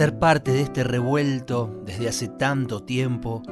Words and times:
Ser 0.00 0.18
parte 0.18 0.50
de 0.52 0.62
este 0.62 0.82
revuelto 0.82 1.70
desde 1.84 2.08
hace 2.08 2.26
tanto 2.26 2.82
tiempo, 2.82 3.42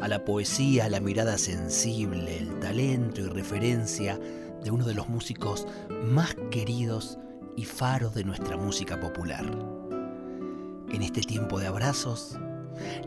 a 0.00 0.08
la 0.08 0.24
poesía, 0.24 0.86
a 0.86 0.88
la 0.88 0.98
mirada 0.98 1.36
sensible, 1.36 2.38
el 2.38 2.58
talento 2.58 3.20
y 3.20 3.24
referencia 3.24 4.18
de 4.64 4.70
uno 4.70 4.86
de 4.86 4.94
los 4.94 5.10
músicos 5.10 5.66
más 6.06 6.34
queridos 6.50 7.18
y 7.54 7.66
faros 7.66 8.14
de 8.14 8.24
nuestra 8.24 8.56
música 8.56 8.98
popular. 8.98 9.44
En 10.90 11.02
este 11.02 11.20
tiempo 11.20 11.60
de 11.60 11.66
abrazos, 11.66 12.38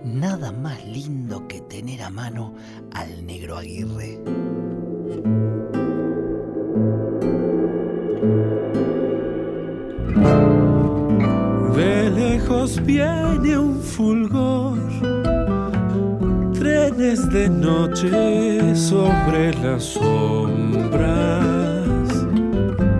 nada 0.05 0.51
más 0.51 0.85
lindo 0.85 1.47
que 1.47 1.61
tener 1.61 2.03
a 2.03 2.11
mano 2.11 2.53
al 2.91 3.25
negro 3.25 3.57
Aguirre. 3.57 4.19
Lejos 12.63 12.85
viene 12.85 13.57
un 13.57 13.81
fulgor, 13.81 14.77
trenes 16.53 17.29
de 17.29 17.49
noche 17.49 18.73
sobre 18.75 19.53
las 19.55 19.83
sombras, 19.83 21.01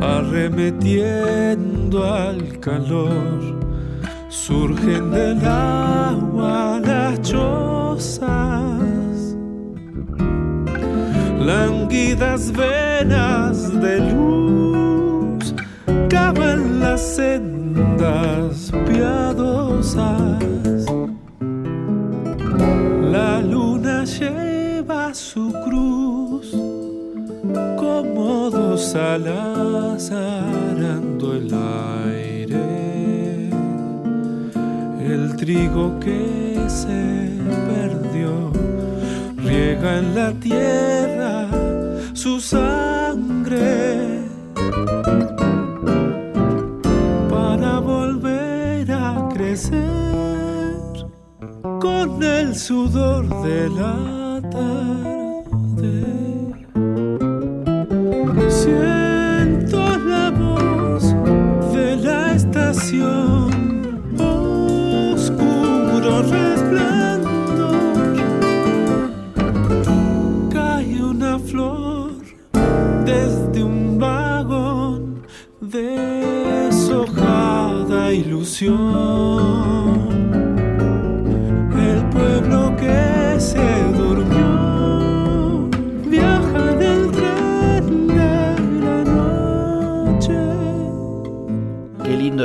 arremetiendo 0.02 2.04
al 2.04 2.60
calor, 2.60 3.58
surgen 4.30 5.12
del 5.12 5.46
agua 5.46 6.82
las 6.84 7.22
chozas, 7.22 8.28
languidas 11.40 12.52
venas 12.52 13.80
de 13.80 14.12
luz, 14.12 15.56
cavan 16.10 16.82
la 16.82 16.98
sed 16.98 17.53
piadosas. 18.86 20.40
La 23.12 23.42
luna 23.42 24.06
lleva 24.06 25.14
su 25.14 25.52
cruz 25.66 26.52
como 27.78 28.50
dos 28.50 28.96
alas 28.96 30.10
arando 30.12 31.36
el 31.36 31.54
aire. 32.14 33.50
El 35.02 35.36
trigo 35.36 36.00
que 36.00 36.58
se 36.68 37.30
perdió 37.68 38.52
riega 39.38 40.00
en 40.00 40.16
la 40.16 40.32
tierra 40.34 41.48
su 42.14 42.40
sangre 42.40 44.13
el 52.54 52.60
sudor 52.60 53.28
de 53.44 55.13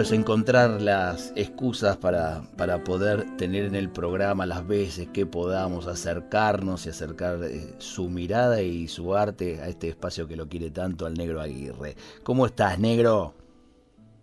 es 0.01 0.13
encontrar 0.13 0.81
las 0.81 1.33
excusas 1.37 1.97
para, 1.97 2.43
para, 2.57 2.85
poder 2.85 3.37
tener 3.37 3.65
en 3.65 3.75
el 3.75 3.91
programa 3.91 4.47
las 4.47 4.67
veces 4.67 5.09
que 5.09 5.27
podamos 5.27 5.87
acercarnos 5.87 6.87
y 6.87 6.91
acercar 6.91 7.39
eh, 7.45 7.75
su 7.79 8.09
mirada 8.09 8.63
y 8.63 8.89
su 8.89 9.17
arte 9.17 9.61
a 9.61 9.69
este 9.69 9.89
espacio 9.89 10.29
que 10.29 10.37
lo 10.37 10.49
quiere 10.49 10.71
tanto 10.71 11.07
al 11.07 11.15
negro 11.15 11.41
Aguirre. 11.41 11.97
¿Cómo 12.23 12.47
estás, 12.47 12.79
negro? 12.79 13.35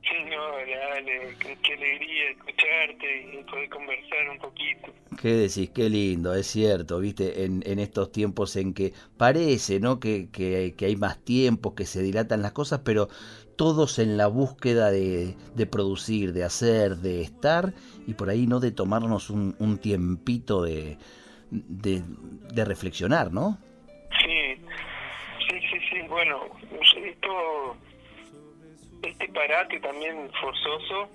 Sí, 0.02 0.30
no, 0.30 0.52
dale, 0.52 1.36
qué, 1.40 1.74
alegría 1.74 2.30
escucharte 2.32 3.40
y 3.40 3.44
poder 3.44 3.70
conversar 3.70 4.30
un 4.32 4.40
poquito. 4.40 4.94
¿Qué 5.22 5.30
decís? 5.30 5.70
Qué 5.72 5.90
lindo, 5.90 6.36
es 6.36 6.48
cierto, 6.48 7.00
viste, 7.00 7.44
en, 7.44 7.64
en 7.66 7.80
estos 7.80 8.12
tiempos 8.12 8.56
en 8.56 8.74
que 8.74 8.94
parece, 9.18 9.80
¿no? 9.80 10.00
Que, 10.00 10.30
que, 10.30 10.76
que 10.78 10.86
hay 10.86 10.96
más 10.96 11.24
tiempo, 11.24 11.74
que 11.74 11.86
se 11.86 12.02
dilatan 12.02 12.42
las 12.42 12.52
cosas, 12.52 12.82
pero 12.84 13.08
todos 13.56 14.00
en 14.00 14.18
la 14.18 14.28
búsqueda 14.28 14.92
de, 14.92 15.36
producir, 15.72 16.34
de 16.34 16.44
hacer, 16.44 16.98
de 16.98 17.22
estar 17.22 17.74
y 18.08 18.14
por 18.14 18.30
ahí 18.30 18.48
no 18.48 18.60
de 18.60 18.72
tomarnos 18.72 19.30
un, 19.30 19.80
tiempito 19.82 20.62
de, 20.62 20.98
de, 21.50 22.66
reflexionar, 22.66 23.32
¿no? 23.32 23.58
Sí, 24.24 24.56
sí, 25.50 25.60
sí, 25.72 25.80
sí, 25.90 26.02
bueno, 26.08 26.42
esto, 27.04 27.78
este 29.04 29.28
parate 29.30 29.80
también 29.80 30.30
forzoso 30.42 31.10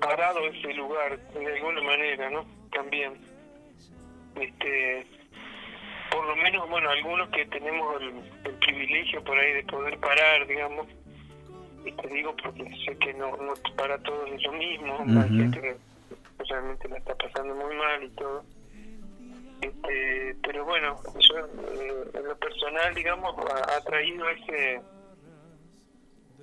ha 0.00 0.16
dado 0.16 0.40
ese 0.46 0.74
lugar 0.74 1.18
de 1.32 1.54
alguna 1.54 1.82
manera, 1.82 2.30
¿no? 2.30 2.44
También, 2.72 3.14
este, 4.40 5.06
por 6.10 6.26
lo 6.26 6.36
menos, 6.36 6.68
bueno, 6.68 6.90
algunos 6.90 7.28
que 7.30 7.44
tenemos 7.46 8.02
el 8.44 8.54
privilegio 8.54 9.22
por 9.24 9.38
ahí 9.38 9.52
de 9.52 9.62
poder 9.64 9.98
parar, 9.98 10.46
digamos, 10.46 10.86
y 11.84 11.92
te 11.92 12.08
digo 12.08 12.34
porque 12.42 12.64
sé 12.84 12.96
que 12.98 13.14
no, 13.14 13.36
no 13.36 13.54
para 13.76 13.98
todos 13.98 14.30
es 14.30 14.42
lo 14.42 14.52
mismo, 14.52 14.98
hay 15.20 15.28
gente 15.28 15.60
que 15.60 15.76
realmente 16.48 16.88
la 16.88 16.98
está 16.98 17.14
pasando 17.14 17.54
muy 17.54 17.74
mal 17.76 18.02
y 18.02 18.08
todo. 18.10 18.44
Este, 19.60 20.36
pero 20.42 20.64
bueno, 20.64 20.96
yo 21.20 21.38
eh, 21.38 22.10
en 22.14 22.24
lo 22.24 22.36
personal, 22.36 22.94
digamos, 22.94 23.34
ha, 23.68 23.80
traído 23.82 24.28
ese 24.30 24.80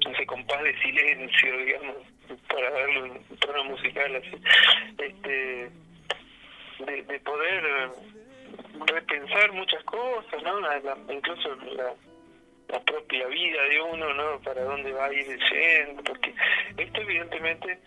ese 0.09 0.25
compás 0.25 0.63
de 0.63 0.81
silencio, 0.81 1.57
digamos, 1.57 1.97
para 2.47 2.71
darle 2.71 3.01
un 3.03 3.37
tono 3.39 3.63
musical 3.65 4.15
así, 4.15 4.41
este, 4.97 5.69
de, 6.85 7.03
de 7.03 7.19
poder 7.19 7.91
repensar 8.87 9.51
muchas 9.51 9.83
cosas, 9.83 10.41
¿no? 10.43 11.13
incluso 11.13 11.55
la, 11.75 11.93
la 12.69 12.79
propia 12.81 13.27
vida 13.27 13.61
de 13.69 13.81
uno, 13.93 14.13
¿no? 14.13 14.39
Para 14.41 14.63
dónde 14.63 14.91
va 14.91 15.05
a 15.05 15.13
ir 15.13 15.25
yendo, 15.27 16.03
porque 16.03 16.33
esto 16.77 17.01
evidentemente 17.01 17.79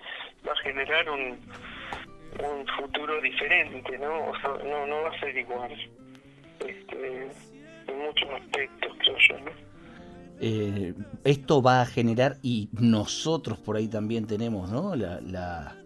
va 0.46 0.52
a 0.52 0.56
generar 0.56 1.08
un, 1.08 1.38
un 2.40 2.66
futuro 2.76 3.20
diferente, 3.20 3.98
¿no? 3.98 4.30
O 4.30 4.36
sea, 4.40 4.50
no, 4.64 4.86
no 4.86 5.02
va 5.02 5.10
a 5.10 5.20
ser 5.20 5.36
igual, 5.36 5.72
este, 6.66 7.28
en 7.88 7.98
muchos 7.98 8.28
aspectos, 8.30 8.92
creo 8.98 9.16
yo, 9.28 9.38
¿no? 9.40 9.50
Eh, 10.44 10.94
esto 11.22 11.62
va 11.62 11.82
a 11.82 11.86
generar, 11.86 12.36
y 12.42 12.68
nosotros 12.72 13.58
por 13.58 13.76
ahí 13.76 13.86
también 13.86 14.26
tenemos, 14.26 14.70
¿no? 14.70 14.96
La, 14.96 15.20
la, 15.20 15.76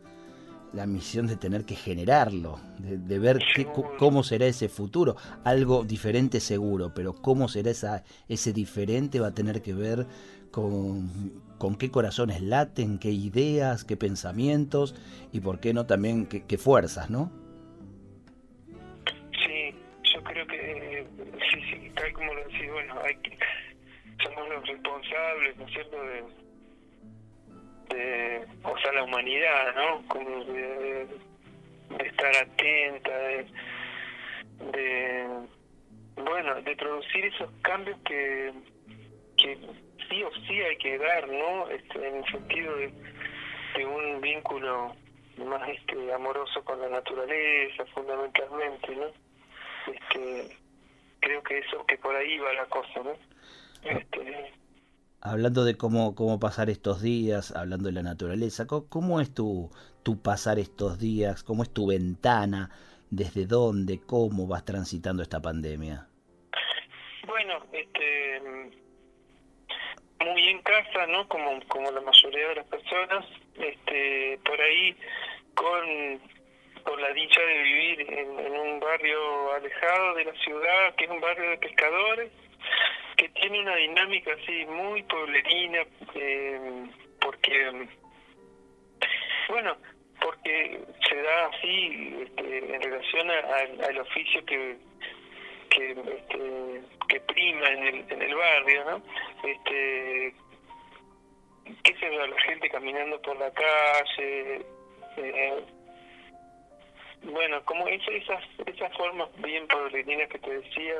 la 0.73 0.87
misión 0.87 1.27
de 1.27 1.37
tener 1.37 1.65
que 1.65 1.75
generarlo, 1.75 2.61
de, 2.79 3.19
ver 3.19 3.39
qué, 3.55 3.67
cómo 3.99 4.23
será 4.23 4.47
ese 4.47 4.69
futuro. 4.69 5.17
Algo 5.45 5.85
diferente 5.85 6.41
seguro, 6.41 6.93
pero 6.95 7.15
cómo 7.15 7.49
será 7.49 7.71
esa, 7.71 8.05
ese 8.29 8.53
diferente 8.53 9.21
va 9.21 9.29
a 9.29 9.35
tener 9.35 9.63
que 9.63 9.75
ver 9.75 10.07
con, 10.51 11.11
con 11.59 11.77
qué 11.77 11.91
corazones 11.91 12.41
laten, 12.43 12.99
qué 12.99 13.11
ideas, 13.11 13.85
qué 13.85 13.97
pensamientos 13.97 14.95
y 15.33 15.41
por 15.41 15.61
qué 15.61 15.73
no 15.73 15.87
también 15.87 16.27
qué, 16.27 16.59
fuerzas, 16.59 17.11
¿no? 17.11 17.31
Sí, 19.33 19.75
yo 20.15 20.23
creo 20.23 20.47
que 20.47 21.07
sí, 21.53 21.61
sí, 21.71 21.91
tal 21.95 22.13
como 22.13 22.35
lo 22.35 22.41
decís, 22.45 22.71
bueno, 22.73 22.95
hay 23.05 23.17
que, 23.17 23.39
somos 24.23 24.49
los 24.49 24.67
responsables, 24.67 25.57
¿no 25.57 25.67
es 25.67 25.73
cierto?, 25.73 25.97
de 26.03 26.46
de, 27.97 28.47
o 28.63 28.79
sea, 28.79 28.93
la 28.93 29.05
humanidad, 29.05 29.75
¿no? 29.75 30.07
Como 30.09 30.45
de, 30.45 31.07
estar 32.05 32.37
atenta, 32.37 33.19
de, 33.19 33.47
de, 34.73 35.27
bueno, 36.17 36.61
de 36.63 36.77
producir 36.77 37.25
esos 37.27 37.51
cambios 37.63 37.99
que, 38.05 38.53
que 39.37 39.59
sí 40.09 40.23
o 40.23 40.31
sí 40.47 40.61
hay 40.61 40.77
que 40.79 40.99
dar, 40.99 41.29
¿no? 41.29 41.69
Este, 41.71 42.09
en 42.09 42.17
el 42.17 42.25
sentido 42.31 42.77
de, 42.77 42.93
un 43.85 44.23
vínculo 44.23 44.97
más 45.45 45.69
este 45.69 46.11
amoroso 46.11 46.65
con 46.65 46.81
la 46.81 46.89
naturaleza 46.89 47.85
fundamentalmente 47.93 48.97
no 48.97 49.09
este 49.93 50.57
creo 51.21 51.43
que 51.43 51.59
eso 51.59 51.85
que 51.85 51.99
por 51.99 52.17
ahí 52.17 52.39
va 52.39 52.55
la 52.55 52.65
cosa 52.65 53.03
no 53.05 53.13
este, 53.85 54.51
hablando 55.21 55.65
de 55.65 55.77
cómo 55.77 56.15
cómo 56.15 56.39
pasar 56.39 56.71
estos 56.71 57.03
días 57.03 57.55
hablando 57.55 57.87
de 57.89 57.93
la 57.93 58.03
naturaleza 58.03 58.67
cómo 58.67 59.21
es 59.21 59.33
tu 59.35 59.71
tu 60.03 60.21
pasar 60.23 60.59
estos 60.59 60.99
días 60.99 61.43
cómo 61.43 61.63
es 61.63 61.73
tu 61.73 61.89
ventana 61.89 62.71
desde 63.11 63.47
dónde 63.47 64.01
cómo 64.01 64.47
vas 64.47 64.65
transitando 64.65 65.23
esta 65.23 65.41
pandemia 65.41 66.09
bueno 67.27 67.55
este 67.73 68.41
muy 70.21 70.49
en 70.49 70.63
casa 70.63 71.07
no 71.09 71.29
como 71.29 71.61
como 71.69 71.91
la 71.91 72.01
mayoría 72.01 72.49
de 72.49 72.55
las 72.57 72.67
personas 72.67 73.25
este 73.59 74.39
por 74.45 74.61
ahí 74.61 74.97
con, 75.57 76.21
con 76.85 77.01
la 77.01 77.13
dicha 77.13 77.41
de 77.41 77.63
vivir 77.63 78.01
en, 78.13 78.53
un 78.53 78.79
barrio 78.79 79.53
alejado 79.55 80.15
de 80.15 80.25
la 80.27 80.35
ciudad, 80.35 80.95
que 80.97 81.05
es 81.05 81.11
un 81.11 81.21
barrio 81.21 81.51
de 81.51 81.59
pescadores, 81.59 82.31
que 83.17 83.29
tiene 83.31 83.61
una 83.61 83.77
dinámica 83.77 84.33
así 84.33 84.65
muy 84.67 85.03
pueblerina, 85.05 85.85
eh, 86.15 86.87
porque, 87.21 87.89
bueno, 89.49 89.77
porque 90.21 90.81
se 91.09 91.23
da 91.23 91.47
así 91.47 92.17
este, 92.23 92.75
en 92.75 92.83
relación 92.83 93.31
al 93.31 93.99
oficio 93.99 94.45
que 94.45 94.77
que, 95.77 95.91
este, 95.91 96.83
que 97.09 97.21
prima 97.21 97.69
en 97.69 97.83
el, 97.87 98.13
en 98.13 98.23
el 98.23 98.35
barrio, 98.35 98.85
¿no? 98.85 99.03
Este, 99.49 100.35
qué 101.83 101.95
se 101.99 102.09
ve 102.09 102.29
la 102.29 102.41
gente 102.43 102.71
caminando 102.71 103.21
por 103.23 103.37
la 103.39 103.51
calle, 103.53 104.67
eh, 105.17 105.65
bueno, 107.23 107.63
como 107.65 107.87
esas, 107.89 108.43
esas 108.67 108.97
formas 108.97 109.29
bien 109.43 109.67
pueblerinas 109.69 110.29
que 110.29 110.39
te 110.39 110.59
decía, 110.59 110.95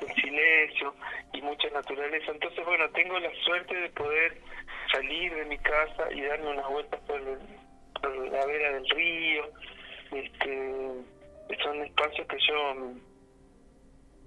el 0.00 0.14
silencio 0.14 0.94
y 1.38 1.42
mucha 1.42 1.68
naturaleza. 1.70 2.32
Entonces, 2.32 2.64
bueno, 2.64 2.88
tengo 2.90 3.18
la 3.18 3.30
suerte 3.44 3.74
de 3.74 3.88
poder 3.90 4.36
salir 4.92 5.34
de 5.34 5.44
mi 5.44 5.58
casa 5.58 6.12
y 6.12 6.22
darme 6.22 6.50
unas 6.50 6.68
vueltas 6.68 7.00
por, 7.06 7.20
la 7.22 8.46
vera 8.46 8.72
del 8.72 8.88
río. 8.90 9.44
Este, 10.12 10.82
son 11.62 11.82
espacios 11.82 12.26
que 12.26 12.38
yo, 12.48 12.74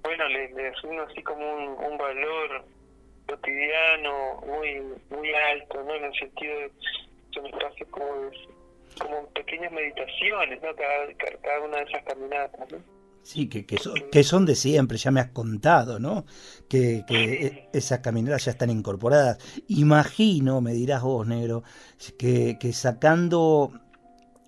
bueno, 0.04 0.28
le, 0.30 0.52
le 0.52 0.68
asigno 0.70 1.04
así 1.04 1.22
como 1.24 1.54
un, 1.54 1.84
un 1.84 1.98
valor 1.98 2.64
cotidiano 3.28 4.42
muy 4.46 4.82
muy 5.10 5.34
alto, 5.34 5.84
¿no? 5.84 5.96
En 5.96 6.06
el 6.06 6.14
sentido 6.14 6.60
de 6.60 6.72
son 7.34 7.46
espacios 7.48 7.90
como 7.90 8.32
como 9.00 9.28
pequeñas 9.30 9.72
meditaciones, 9.72 10.62
¿no? 10.62 10.76
Cada, 10.76 11.14
cada 11.42 11.62
una 11.62 11.78
de 11.78 11.84
esas 11.84 12.04
caminatas, 12.04 12.72
¿no? 12.72 13.01
Sí, 13.24 13.48
que, 13.48 13.66
que, 13.66 13.78
son, 13.78 13.94
que 14.12 14.24
son 14.24 14.46
de 14.46 14.56
siempre, 14.56 14.98
ya 14.98 15.12
me 15.12 15.20
has 15.20 15.30
contado, 15.30 16.00
¿no? 16.00 16.26
Que, 16.68 17.04
que 17.08 17.46
e, 17.46 17.70
esas 17.74 18.00
caminatas 18.00 18.46
ya 18.46 18.52
están 18.52 18.70
incorporadas. 18.70 19.38
Imagino, 19.68 20.60
me 20.60 20.74
dirás 20.74 21.04
vos, 21.04 21.28
negro, 21.28 21.64
que, 22.18 22.58
que 22.60 22.74
sacando 22.74 23.72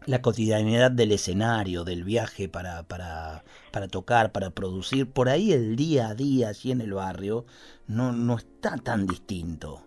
la 0.06 0.22
cotidianidad 0.22 0.92
del 0.92 1.12
escenario, 1.12 1.84
del 1.84 2.04
viaje 2.04 2.50
para, 2.50 2.84
para, 2.84 3.44
para 3.72 3.88
tocar, 3.88 4.32
para 4.32 4.50
producir, 4.50 5.10
por 5.10 5.30
ahí 5.30 5.54
el 5.54 5.76
día 5.76 6.10
a 6.10 6.16
día, 6.16 6.50
allí 6.50 6.72
en 6.72 6.82
el 6.82 6.94
barrio, 6.94 7.46
no, 7.88 8.12
no 8.12 8.38
está 8.38 8.78
tan 8.78 9.06
distinto. 9.06 9.84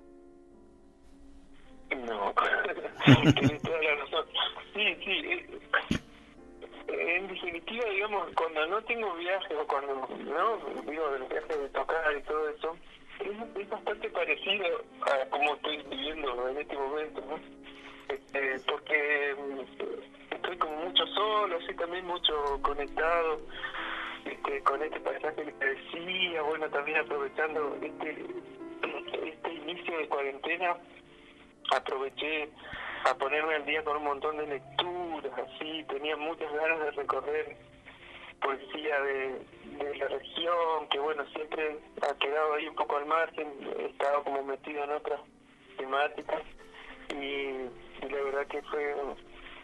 No, 1.90 2.34
Sí, 4.74 4.94
sí. 5.06 5.55
En 7.16 7.26
definitiva, 7.28 7.82
digamos, 7.88 8.28
cuando 8.34 8.66
no 8.66 8.82
tengo 8.82 9.14
viajes 9.14 9.56
o 9.58 9.66
cuando, 9.66 10.06
¿no? 10.18 10.82
Digo, 10.82 11.10
del 11.12 11.22
viaje 11.22 11.56
de 11.56 11.68
tocar 11.70 12.14
y 12.14 12.20
todo 12.24 12.46
eso, 12.50 12.76
es, 13.20 13.68
bastante 13.70 14.10
parecido 14.10 14.66
a 15.00 15.30
como 15.30 15.54
estoy 15.54 15.78
viviendo 15.88 16.46
en 16.50 16.58
este 16.58 16.76
momento. 16.76 17.22
Este, 18.10 18.60
porque 18.70 19.34
mm, 19.34 20.34
estoy 20.34 20.58
como 20.58 20.76
mucho 20.76 21.06
solo, 21.06 21.56
así 21.56 21.74
también 21.76 22.04
mucho 22.04 22.60
conectado 22.60 23.40
este, 24.26 24.62
con 24.64 24.82
este 24.82 25.00
paisaje 25.00 25.54
que 25.58 25.64
decía, 25.64 26.42
bueno, 26.42 26.68
también 26.68 26.98
aprovechando 26.98 27.78
este, 27.80 28.26
este 29.24 29.54
inicio 29.54 29.96
de 29.96 30.08
cuarentena, 30.08 30.76
aproveché 31.74 32.50
a 33.08 33.14
ponerme 33.14 33.54
al 33.54 33.64
día 33.64 33.84
con 33.84 33.98
un 33.98 34.04
montón 34.04 34.36
de 34.36 34.46
lecturas, 34.46 35.32
así, 35.38 35.84
tenía 35.88 36.16
muchas 36.16 36.52
ganas 36.52 36.80
de 36.80 36.90
recorrer 36.90 37.56
poesía 38.40 39.00
de, 39.00 39.96
la 39.98 40.08
región, 40.08 40.88
que 40.90 40.98
bueno, 40.98 41.24
siempre 41.34 41.78
ha 42.02 42.14
quedado 42.18 42.54
ahí 42.54 42.66
un 42.66 42.74
poco 42.74 42.96
al 42.96 43.06
margen, 43.06 43.46
he 43.78 43.86
estado 43.86 44.24
como 44.24 44.42
metido 44.42 44.84
en 44.84 44.90
otras 44.90 45.20
temáticas 45.78 46.42
y, 47.10 48.06
la 48.08 48.22
verdad 48.22 48.46
que 48.48 48.62
fue 48.62 48.94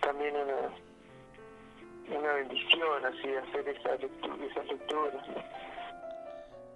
también 0.01 0.35
una, 0.37 2.19
una 2.19 2.33
bendición 2.35 3.05
así 3.05 3.29
hacer 3.35 3.69
esa 3.69 3.97
lectura, 3.97 4.37
esas 4.51 4.67
lecturas. 4.67 5.27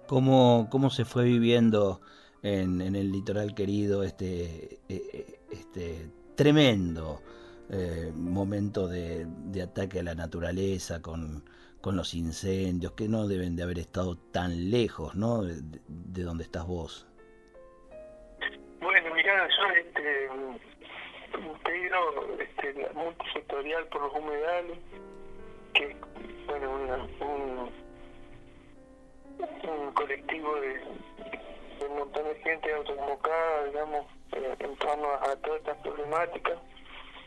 ¿Cómo, 0.07 0.67
¿Cómo 0.69 0.89
se 0.89 1.05
fue 1.05 1.23
viviendo 1.23 2.01
en, 2.43 2.81
en 2.81 2.95
el 2.95 3.11
litoral 3.11 3.55
querido 3.55 4.03
este, 4.03 4.79
e, 4.87 4.95
e, 5.13 5.39
este 5.51 6.09
tremendo 6.37 7.19
eh, 7.69 8.11
momento 8.15 8.87
de, 8.87 9.27
ataque 9.61 9.99
a 9.99 10.03
la 10.03 10.15
naturaleza 10.15 11.01
con, 11.01 11.43
con 11.81 11.97
los 11.97 12.13
incendios, 12.13 12.93
que 12.93 13.09
no 13.09 13.27
deben 13.27 13.57
de 13.57 13.63
haber 13.63 13.79
estado 13.79 14.15
tan 14.31 14.69
lejos, 14.71 15.15
¿no? 15.15 15.41
De, 15.43 15.59
donde 16.23 16.43
estás 16.43 16.65
vos. 16.65 17.07
Bueno, 18.79 19.13
mirá, 19.15 19.47
yo 19.49 19.69
este, 19.75 20.29
integro 21.39 22.39
este, 22.39 22.73
la 22.81 22.93
multisectorial 22.93 23.85
por 23.87 24.03
los 24.03 24.13
humedales, 24.13 24.77
que 25.73 25.97
bueno, 26.45 26.71
un, 27.19 27.71
un 29.69 29.91
colectivo 29.93 30.55
de, 30.61 30.67
de 31.79 31.85
un 31.89 31.97
montón 31.97 32.25
de 32.25 32.35
gente 32.35 32.73
autoconvocada, 32.73 33.65
digamos, 33.65 34.16
eh, 34.33 34.55
en 34.59 34.75
torno 34.77 35.07
a, 35.13 35.35
todas 35.37 35.59
estas 35.59 35.77
problemáticas 35.77 36.57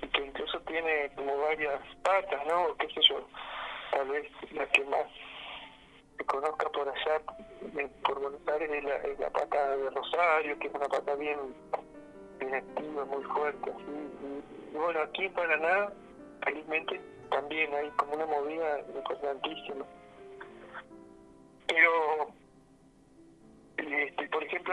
y 0.03 0.07
que 0.09 0.27
incluso 0.27 0.61
tiene 0.61 1.11
como 1.15 1.39
varias 1.39 1.81
patas, 2.03 2.47
¿no? 2.47 2.77
qué 2.77 2.89
sé 2.89 3.01
yo, 3.09 3.27
tal 3.93 4.09
vez 4.09 4.27
la 4.53 4.67
que 4.67 4.85
más 4.85 5.07
se 6.19 6.25
conozca 6.27 6.69
por 6.71 6.89
allá, 6.89 7.21
por 8.05 8.21
Buenos 8.21 8.41
Aires, 8.49 8.71
es 9.05 9.19
la, 9.19 9.31
pata 9.31 9.77
de 9.77 9.91
Rosario, 9.91 10.59
que 10.59 10.67
es 10.69 10.75
una 10.75 10.89
pata 10.89 11.15
bien, 11.15 11.39
bien 12.39 12.55
activa, 12.55 13.05
muy 13.07 13.25
fuerte. 13.25 13.73
Y, 14.73 14.77
bueno, 14.77 15.01
aquí 15.01 15.25
en 15.25 15.33
Paraná, 15.33 15.91
felizmente, 16.45 17.01
también 17.31 17.73
hay 17.75 17.89
como 17.91 18.15
una 18.15 18.27
movida 18.27 18.81
importantísima. 18.81 19.85
Pero 21.67 22.33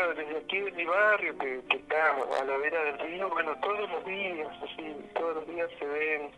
desde 0.06 0.38
aquí 0.38 0.60
de 0.60 0.72
mi 0.74 0.86
barrio, 0.86 1.38
que, 1.40 1.64
está 1.70 2.12
a 2.12 2.44
la 2.46 2.58
vera 2.58 2.84
del 2.84 3.00
río, 3.00 3.30
bueno, 3.30 3.56
todos 3.62 3.90
los 3.90 4.06
días, 4.06 4.48
así, 4.64 4.96
todos 5.16 5.36
los 5.36 5.48
días 5.48 5.70
se 5.80 5.86
ven 5.86 6.32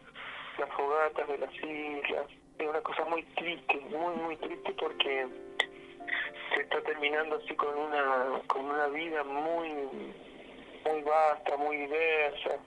las 0.58 0.70
fogatas 0.72 1.28
de 1.28 1.38
las 1.38 1.54
islas. 1.56 2.25
Es 2.58 2.68
una 2.68 2.82
cosa 2.82 3.04
muy 3.06 3.24
triste, 3.36 3.80
muy, 3.89 4.16
muy 4.16 4.38
triste 4.38 4.74
porque 4.80 5.28
se 6.54 6.62
está 6.62 6.82
terminando 6.84 7.36
así 7.36 7.54
con 7.56 7.78
una, 7.78 8.42
con 8.48 8.66
una 8.66 8.88
vida 8.88 9.24
muy, 9.24 9.70
muy 10.86 11.01
vasta, 11.04 11.58
muy 11.58 11.78
diversa, 11.78 12.58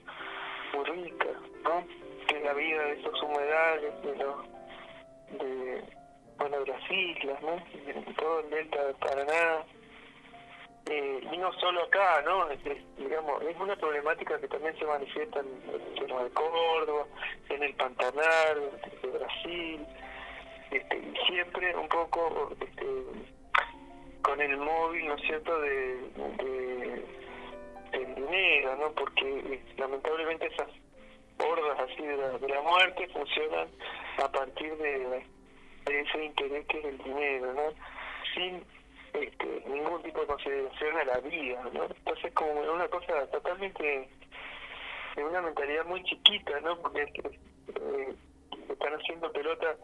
muy 0.73 0.85
rica, 0.85 1.29
¿no? 1.63 1.83
Que 2.27 2.37
es 2.37 2.43
la 2.43 2.53
vida 2.53 2.83
de 2.83 2.93
esos 2.99 3.21
humedales, 3.23 4.01
de 4.03 4.15
los, 4.15 4.35
de, 5.39 5.83
bueno, 6.37 6.59
de 6.59 6.67
las 6.67 6.91
islas, 6.91 7.41
¿no? 7.41 7.55
De 7.83 8.13
todo 8.13 8.39
el 8.41 8.49
delta 8.51 8.85
de 8.85 8.93
Paraná 8.93 9.65
eh, 10.85 11.21
y 11.31 11.37
no 11.37 11.51
solo 11.53 11.83
acá, 11.83 12.21
¿no? 12.25 12.49
Es, 12.49 12.59
digamos, 12.97 13.41
es 13.43 13.55
una 13.57 13.75
problemática 13.75 14.39
que 14.39 14.47
también 14.47 14.77
se 14.77 14.85
manifiesta 14.85 15.39
en 15.39 15.47
el 15.71 16.07
de 16.07 16.29
Córdoba, 16.31 17.05
en 17.49 17.63
el 17.63 17.73
Pantanal, 17.75 18.71
de 19.01 19.09
Brasil, 19.09 19.85
este, 20.71 20.97
y 20.97 21.13
siempre 21.27 21.75
un 21.75 21.87
poco 21.87 22.51
este, 22.59 22.85
con 24.21 24.41
el 24.41 24.57
móvil, 24.57 25.07
¿no 25.07 25.15
es 25.15 25.21
cierto?, 25.21 25.59
de, 25.59 25.95
de 26.37 27.23
del 27.93 28.15
dinero, 28.15 28.75
¿no? 28.77 28.91
Porque 28.91 29.39
eh, 29.39 29.61
lamentablemente 29.77 30.47
esas 30.47 30.69
hordas 31.37 31.79
así 31.79 32.01
de 32.01 32.17
la, 32.17 32.37
de 32.37 32.47
la 32.47 32.61
muerte 32.61 33.07
funcionan 33.09 33.67
a 34.23 34.31
partir 34.31 34.75
de, 34.77 35.25
ese 35.85 36.25
interés 36.25 36.65
que 36.67 36.79
es 36.79 36.85
el 36.85 36.97
dinero, 36.99 37.53
¿no? 37.53 37.73
Sin 38.33 38.63
este, 39.13 39.63
ningún 39.67 40.01
tipo 40.03 40.21
de 40.21 40.27
consideración 40.27 40.97
a 40.97 41.03
la 41.05 41.17
vida, 41.19 41.63
¿no? 41.73 41.85
Entonces 41.85 42.33
como 42.33 42.51
una 42.51 42.87
cosa 42.87 43.27
totalmente 43.27 44.09
de 45.15 45.23
una 45.23 45.41
mentalidad 45.41 45.85
muy 45.85 46.03
chiquita, 46.03 46.59
¿no? 46.61 46.77
Porque 46.79 47.01
eh, 47.01 48.15
están 48.69 48.93
haciendo 48.93 49.31
pelota 49.31 49.75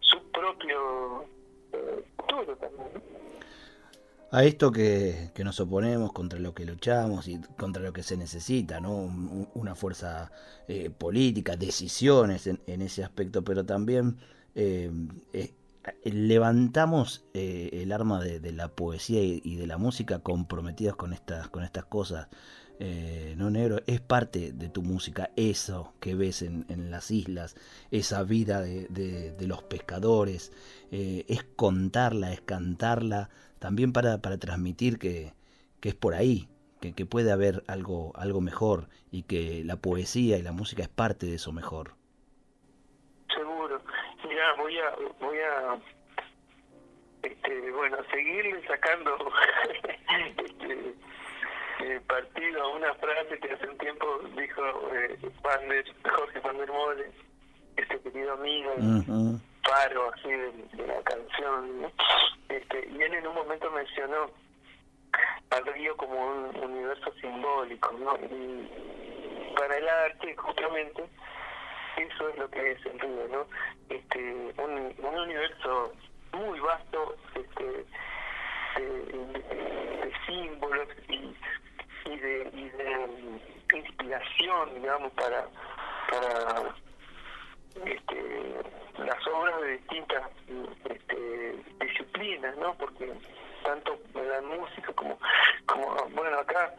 su 0.00 0.30
propio 0.30 1.24
eh, 1.72 2.04
futuro 2.16 2.56
también, 2.56 3.02
a 4.34 4.44
esto 4.44 4.72
que, 4.72 5.30
nos 5.44 5.60
oponemos, 5.60 6.10
contra 6.14 6.38
lo 6.38 6.54
que 6.54 6.64
luchamos 6.64 7.28
y 7.28 7.38
contra 7.58 7.82
lo 7.82 7.92
que 7.92 8.02
se 8.02 8.16
necesita, 8.16 8.80
¿no? 8.80 8.94
una 9.52 9.74
fuerza 9.74 10.32
eh, 10.68 10.88
política, 10.88 11.54
decisiones 11.54 12.46
en, 12.46 12.80
ese 12.80 13.04
aspecto, 13.04 13.44
pero 13.44 13.66
también 13.66 14.16
eh, 14.54 14.90
eh, 15.84 16.12
levantamos 16.12 17.24
el 17.34 17.92
arma 17.92 18.22
de, 18.22 18.52
la 18.52 18.68
poesía 18.68 19.22
y, 19.22 19.56
de 19.56 19.66
la 19.66 19.78
música 19.78 20.20
comprometidos 20.20 20.96
con 20.96 21.12
estas, 21.12 21.48
con 21.48 21.64
estas 21.64 21.84
cosas. 21.84 22.28
no 23.36 23.50
negro, 23.50 23.80
es 23.86 24.00
parte 24.00 24.52
de 24.52 24.68
tu 24.68 24.82
música, 24.82 25.30
eso 25.36 25.92
que 26.00 26.14
ves 26.14 26.42
en, 26.42 26.90
las 26.90 27.10
islas, 27.10 27.54
esa 27.90 28.22
vida 28.24 28.60
de, 28.62 29.46
los 29.46 29.62
pescadores, 29.62 30.52
es 30.90 31.44
contarla, 31.56 32.32
es 32.32 32.40
cantarla 32.40 33.30
también 33.58 33.92
para, 33.92 34.18
para 34.18 34.38
transmitir 34.38 34.98
que, 34.98 35.34
que 35.82 35.90
es 35.90 35.94
por 35.96 36.14
ahí, 36.14 36.48
que, 36.80 36.94
que, 36.94 37.06
puede 37.06 37.32
haber 37.32 37.64
algo, 37.66 38.12
algo 38.16 38.40
mejor 38.40 38.88
y 39.10 39.24
que 39.24 39.64
la 39.64 39.76
poesía 39.76 40.38
y 40.38 40.42
la 40.42 40.52
música 40.52 40.82
es 40.82 40.88
parte 40.88 41.26
de 41.26 41.34
eso 41.34 41.52
mejor. 41.52 41.96
Voy 44.56 44.78
a, 44.78 44.94
voy 45.20 45.38
a 45.38 45.78
este, 47.22 47.70
bueno, 47.70 47.96
seguirle 48.10 48.66
sacando 48.66 49.16
este, 50.38 50.94
eh, 51.80 52.00
partido 52.06 52.62
a 52.62 52.68
una 52.68 52.94
frase 52.94 53.38
que 53.38 53.52
hace 53.52 53.68
un 53.68 53.78
tiempo 53.78 54.06
dijo 54.36 54.62
eh, 54.94 55.18
Jorge 56.04 56.40
Van 56.40 56.58
der 56.58 56.68
Mole, 56.68 57.10
este 57.76 58.00
querido 58.00 58.32
amigo 58.34 58.72
paro 59.62 60.12
así 60.12 60.28
de, 60.28 60.86
la 60.86 61.02
canción 61.02 61.92
este, 62.48 62.88
y 62.88 63.02
él 63.02 63.14
en 63.14 63.26
un 63.26 63.34
momento 63.34 63.70
mencionó 63.70 64.30
al 65.50 65.66
río 65.74 65.96
como 65.96 66.14
un 66.14 66.56
universo 66.56 67.12
simbólico 67.20 67.92
¿no? 67.92 68.16
y 68.16 68.68
para 69.56 69.76
el 69.76 69.88
arte 69.88 70.36
justamente 70.36 71.04
eso 71.96 72.28
es 72.28 72.38
lo 72.38 72.50
que 72.50 72.72
es 72.72 72.86
el 72.86 72.98
río 73.00 73.28
no 73.30 73.46
este 73.88 74.54
un, 74.58 74.94
un 74.98 75.18
universo 75.18 75.92
muy 76.32 76.60
vasto 76.60 77.16
este 77.34 77.84
de, 78.76 80.12
símbolos 80.26 80.88
y, 81.08 81.36
y 82.06 82.16
de 82.16 82.50
y 82.54 82.68
de 82.70 83.78
inspiración 83.78 84.74
digamos 84.74 85.12
para 85.12 85.46
para 86.10 86.74
este, 87.84 88.62
las 88.98 89.26
obras 89.28 89.60
de 89.62 89.72
distintas 89.78 90.22
este, 90.84 91.56
disciplinas, 91.80 92.56
¿no? 92.58 92.74
Porque 92.74 93.12
tanto 93.64 93.98
la 94.14 94.40
música 94.42 94.92
como, 94.92 95.18
como, 95.66 95.94
bueno, 96.10 96.38
acá 96.38 96.74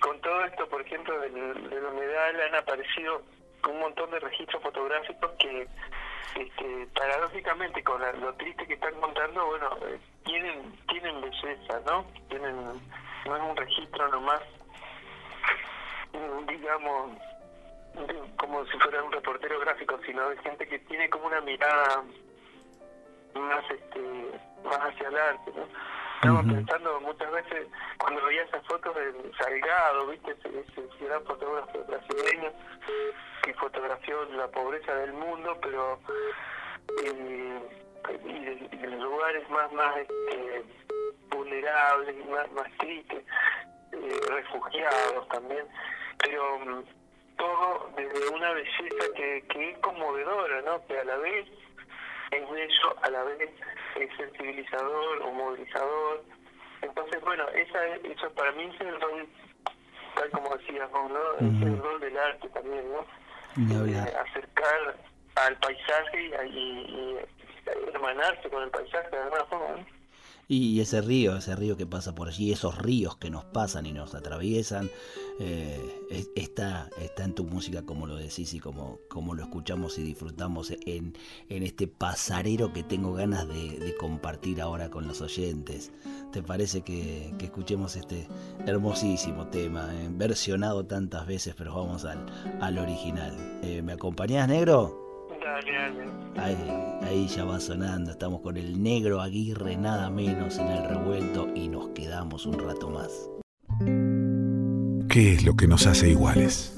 con 0.00 0.20
todo 0.20 0.44
esto, 0.44 0.68
por 0.68 0.80
ejemplo, 0.82 1.18
del, 1.20 1.70
del 1.70 1.84
humedal 1.84 2.40
han 2.40 2.54
aparecido 2.54 3.22
un 3.70 3.80
montón 3.80 4.10
de 4.10 4.20
registros 4.20 4.62
fotográficos 4.62 5.30
que 5.38 5.66
este, 6.36 6.86
paradójicamente 6.94 7.82
con 7.82 8.00
lo 8.20 8.34
triste 8.34 8.66
que 8.66 8.74
están 8.74 8.94
contando, 9.00 9.46
bueno, 9.46 9.70
eh, 9.88 9.98
tienen 10.24 10.72
tienen 10.88 11.20
belleza, 11.20 11.80
¿no? 11.86 12.04
Tienen 12.28 12.56
no 13.26 13.36
es 13.36 13.42
un 13.42 13.56
registro 13.56 14.08
nomás 14.08 14.42
digamos 16.48 17.10
como 18.38 18.64
si 18.66 18.78
fuera 18.78 19.02
un 19.02 19.12
reportero 19.12 19.58
gráfico, 19.60 19.98
sino 20.04 20.28
de 20.28 20.36
gente 20.38 20.66
que 20.66 20.78
tiene 20.80 21.08
como 21.10 21.26
una 21.26 21.40
mirada 21.40 22.02
más 23.34 23.70
este 23.70 24.00
más 24.64 24.78
hacia 24.78 25.08
el 25.08 25.16
arte, 25.16 25.52
¿no? 25.56 25.66
Estaba 26.16 26.42
pensando 26.42 27.00
muchas 27.02 27.30
veces 27.30 27.68
cuando 27.98 28.24
veía 28.24 28.42
esas 28.42 28.66
fotos 28.66 28.94
de 28.94 29.32
Salgado, 29.38 30.06
¿viste? 30.06 30.30
Ese, 30.32 30.60
ese 30.60 31.04
gran 31.04 31.22
fotógrafo 31.24 31.84
brasileño 31.84 32.50
que 33.42 33.54
fotografió 33.54 34.24
la 34.36 34.48
pobreza 34.48 34.94
del 34.94 35.12
mundo, 35.12 35.56
pero 35.60 36.00
eh, 37.04 37.60
y, 38.24 38.78
de, 38.78 38.88
lugares 38.96 39.48
más 39.50 39.70
más 39.72 39.96
este, 39.98 40.64
vulnerables, 41.30 42.26
más, 42.28 42.50
más 42.52 42.72
tristes, 42.78 43.22
eh, 43.92 44.20
refugiados 44.28 45.28
también, 45.28 45.66
pero 46.18 46.58
mm, 46.60 46.84
todo 47.36 47.90
desde 47.94 48.28
una 48.34 48.52
belleza 48.52 49.04
que, 49.14 49.44
que 49.48 49.70
es 49.70 49.78
conmovedora, 49.78 50.62
¿no? 50.62 50.84
Que 50.86 50.98
a 50.98 51.04
la 51.04 51.16
vez 51.18 51.46
es 52.30 52.50
bello, 52.50 52.96
a 53.02 53.10
la 53.10 53.22
vez 53.24 53.50
es 53.96 54.16
sensibilizador 54.16 55.22
o 55.22 55.32
movilizador. 55.32 56.24
Entonces, 56.82 57.20
bueno, 57.22 57.48
esa, 57.50 57.86
eso 57.96 58.30
para 58.34 58.52
mí 58.52 58.64
es 58.64 58.80
el 58.80 59.00
rol, 59.00 59.28
tal 60.14 60.30
como 60.30 60.56
decías 60.56 60.90
vos, 60.90 61.10
¿no? 61.10 61.34
Es 61.34 61.62
el 61.62 61.78
rol 61.78 62.00
del 62.00 62.18
arte 62.18 62.48
también, 62.50 62.84
¿no? 62.92 63.86
Eh, 63.86 64.14
acercar 64.28 64.96
al 65.36 65.56
paisaje 65.58 66.30
y, 66.52 66.58
y, 66.58 66.90
y, 66.90 67.18
hermanarse 67.92 68.48
con 68.50 68.62
el 68.62 68.70
paisaje 68.70 69.08
de 69.10 69.18
alguna 69.18 69.44
forma, 69.46 69.76
¿no? 69.76 69.96
Y 70.48 70.80
ese 70.80 71.00
río, 71.00 71.36
ese 71.36 71.56
río 71.56 71.76
que 71.76 71.86
pasa 71.86 72.14
por 72.14 72.28
allí, 72.28 72.52
esos 72.52 72.78
ríos 72.78 73.16
que 73.16 73.30
nos 73.30 73.44
pasan 73.46 73.84
y 73.84 73.92
nos 73.92 74.14
atraviesan, 74.14 74.90
eh, 75.38 76.26
está, 76.34 76.88
está 77.00 77.24
en 77.24 77.34
tu 77.34 77.44
música 77.44 77.82
como 77.82 78.06
lo 78.06 78.16
decís 78.16 78.54
y 78.54 78.60
como, 78.60 79.00
como 79.08 79.34
lo 79.34 79.42
escuchamos 79.42 79.98
y 79.98 80.02
disfrutamos 80.02 80.72
en, 80.86 81.14
en 81.48 81.62
este 81.62 81.86
pasarero 81.86 82.72
que 82.72 82.82
tengo 82.82 83.12
ganas 83.12 83.46
de, 83.48 83.94
compartir 83.98 84.60
ahora 84.60 84.90
con 84.90 85.06
los 85.06 85.20
oyentes. 85.20 85.92
¿Te 86.32 86.42
parece 86.42 86.82
que, 86.82 87.32
escuchemos 87.40 87.96
este 87.96 88.26
hermosísimo 88.66 89.46
tema, 89.46 89.88
eh, 89.94 90.08
versionado 90.10 90.84
tantas 90.84 91.26
veces, 91.26 91.54
pero 91.56 91.74
vamos 91.74 92.04
al, 92.04 92.26
al 92.60 92.78
original? 92.78 93.34
Eh, 93.62 93.82
¿Me 93.82 93.92
acompañás, 93.92 94.48
negro? 94.48 95.06
Ahí, 96.36 96.56
ahí 97.02 97.28
ya 97.28 97.44
va 97.44 97.60
sonando, 97.60 98.10
estamos 98.10 98.40
con 98.40 98.56
el 98.56 98.82
negro 98.82 99.20
Aguirre 99.20 99.76
nada 99.76 100.10
menos 100.10 100.58
en 100.58 100.66
el 100.66 100.88
revuelto 100.88 101.48
y 101.54 101.68
nos 101.68 101.88
quedamos 101.90 102.46
un 102.46 102.58
rato 102.58 102.90
más. 102.90 103.30
¿Qué 105.16 105.32
es 105.32 105.46
lo 105.46 105.56
que 105.56 105.66
nos 105.66 105.86
hace 105.86 106.10
iguales? 106.10 106.74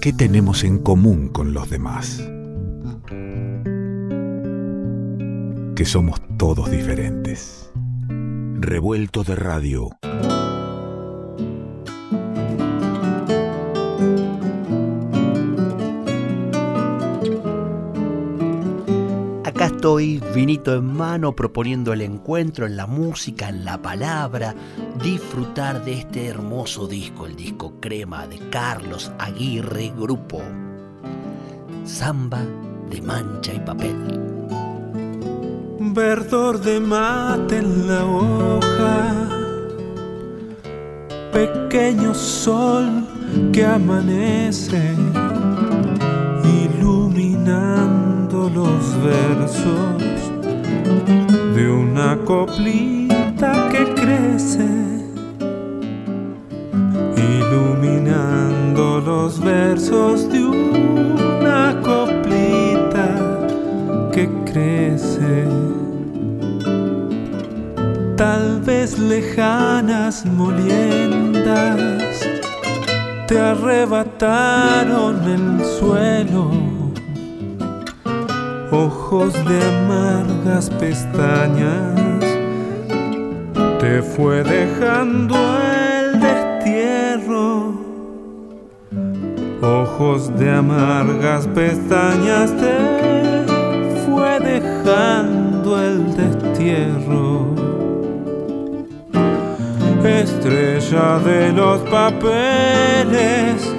¿Qué 0.00 0.14
tenemos 0.14 0.64
en 0.64 0.78
común 0.78 1.28
con 1.28 1.52
los 1.52 1.68
demás? 1.68 2.26
Que 5.76 5.84
somos 5.84 6.22
todos 6.38 6.70
diferentes. 6.70 7.70
Revuelto 8.58 9.22
de 9.22 9.36
radio. 9.36 9.90
estoy 19.84 20.18
vinito 20.34 20.74
en 20.74 20.86
mano 20.86 21.36
proponiendo 21.36 21.92
el 21.92 22.00
encuentro 22.00 22.64
en 22.64 22.74
la 22.74 22.86
música, 22.86 23.50
en 23.50 23.66
la 23.66 23.82
palabra, 23.82 24.54
disfrutar 25.04 25.84
de 25.84 25.98
este 25.98 26.26
hermoso 26.28 26.86
disco, 26.86 27.26
el 27.26 27.36
disco 27.36 27.74
Crema 27.78 28.26
de 28.26 28.38
Carlos 28.48 29.12
Aguirre 29.18 29.92
Grupo. 29.94 30.40
Samba 31.84 32.40
de 32.88 33.02
mancha 33.02 33.52
y 33.52 33.60
papel. 33.60 33.94
Verdor 35.78 36.58
de 36.58 36.80
mate 36.80 37.58
en 37.58 37.86
la 37.86 38.06
hoja, 38.06 39.28
pequeño 41.32 42.14
sol 42.14 43.06
que 43.52 43.62
amanece 43.62 44.94
iluminando 46.64 48.48
los 48.48 49.02
versos 49.02 50.04
de 51.54 51.70
una 51.70 52.16
coplita 52.24 53.68
que 53.70 53.94
crece, 53.94 54.93
versos 59.44 60.30
de 60.30 60.42
una 60.42 61.78
coplita 61.82 63.08
que 64.12 64.28
crece. 64.46 65.44
Tal 68.16 68.60
vez 68.62 68.98
lejanas 68.98 70.24
moliendas 70.24 72.20
te 73.28 73.38
arrebataron 73.38 75.16
el 75.28 75.64
suelo, 75.78 76.50
ojos 78.70 79.34
de 79.34 79.62
amargas 79.62 80.70
pestañas, 80.70 82.24
te 83.78 84.00
fue 84.00 84.42
dejando 84.42 85.36
Ojos 89.64 90.30
de 90.38 90.50
amargas 90.50 91.46
pestañas 91.48 92.52
te 92.56 93.46
fue 94.04 94.38
dejando 94.40 95.82
el 95.82 96.14
destierro 96.14 97.64
estrella 100.24 101.18
de 101.18 101.52
los 101.52 101.80
papeles, 101.82 103.72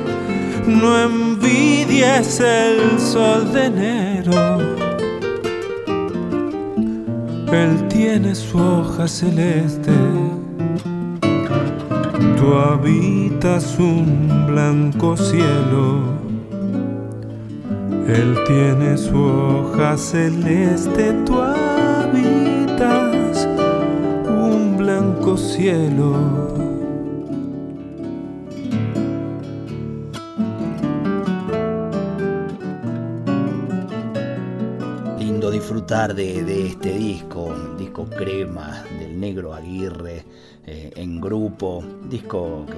no 0.66 1.00
envidies 1.04 2.40
el 2.40 3.00
sol 3.00 3.52
de 3.54 3.66
enero. 3.66 4.58
Él 7.52 7.88
tiene 7.88 8.36
su 8.36 8.58
hoja 8.58 9.08
celeste, 9.08 9.92
tú 12.46 12.54
habitas 12.54 13.76
un 13.80 14.46
blanco 14.46 15.18
cielo. 15.18 16.04
Él 18.08 18.38
tiene 18.46 18.96
su 18.98 19.18
hoja 19.18 19.98
celeste, 19.98 21.14
tú 21.26 21.42
habitas 21.42 23.48
blanco 24.78 25.36
cielo. 25.36 26.14
Lindo 35.18 35.50
disfrutar 35.50 36.14
de, 36.14 36.68
este 36.68 36.96
disco, 36.96 37.52
disco 37.80 38.06
crema 38.06 38.84
del 39.00 39.20
negro 39.20 39.56
Aguirre 39.56 40.26
eh, 40.66 40.92
en 40.96 41.22
grupo, 41.22 41.84
disco 42.10 42.66
que, 42.68 42.76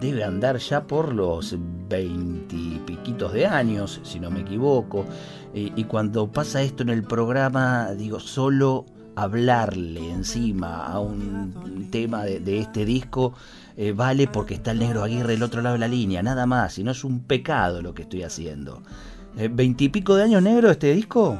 debe 0.00 0.22
andar 0.22 0.58
ya 0.58 0.84
por 0.84 1.12
los 1.12 1.56
veintipiquitos 1.88 3.32
de 3.32 3.46
años, 3.46 4.00
si 4.04 4.20
no 4.20 4.30
me 4.30 4.40
equivoco. 4.40 5.04
y 5.52 5.82
cuando 5.84 6.30
pasa 6.30 6.62
esto 6.62 6.84
en 6.84 6.90
el 6.90 7.02
programa, 7.02 7.90
digo, 7.94 8.20
solo 8.20 8.84
hablarle 9.18 10.10
encima 10.10 10.86
a 10.86 11.00
un 11.00 11.88
tema 11.90 12.24
de, 12.24 12.58
este 12.60 12.84
disco 12.84 13.34
eh, 13.76 13.92
vale 13.92 14.28
porque 14.28 14.54
está 14.54 14.70
el 14.70 14.78
negro 14.78 15.02
Aguirre 15.02 15.32
del 15.32 15.42
otro 15.42 15.60
lado 15.60 15.74
de 15.74 15.80
la 15.80 15.88
línea, 15.88 16.22
nada 16.22 16.46
más, 16.46 16.78
y 16.78 16.84
no 16.84 16.92
es 16.92 17.02
un 17.02 17.24
pecado 17.24 17.82
lo 17.82 17.94
que 17.94 18.02
estoy 18.02 18.22
haciendo. 18.22 18.82
Eh, 19.36 19.48
¿Veintipico 19.50 20.14
de 20.14 20.24
años 20.24 20.42
negro 20.42 20.70
este 20.70 20.92
disco? 20.92 21.36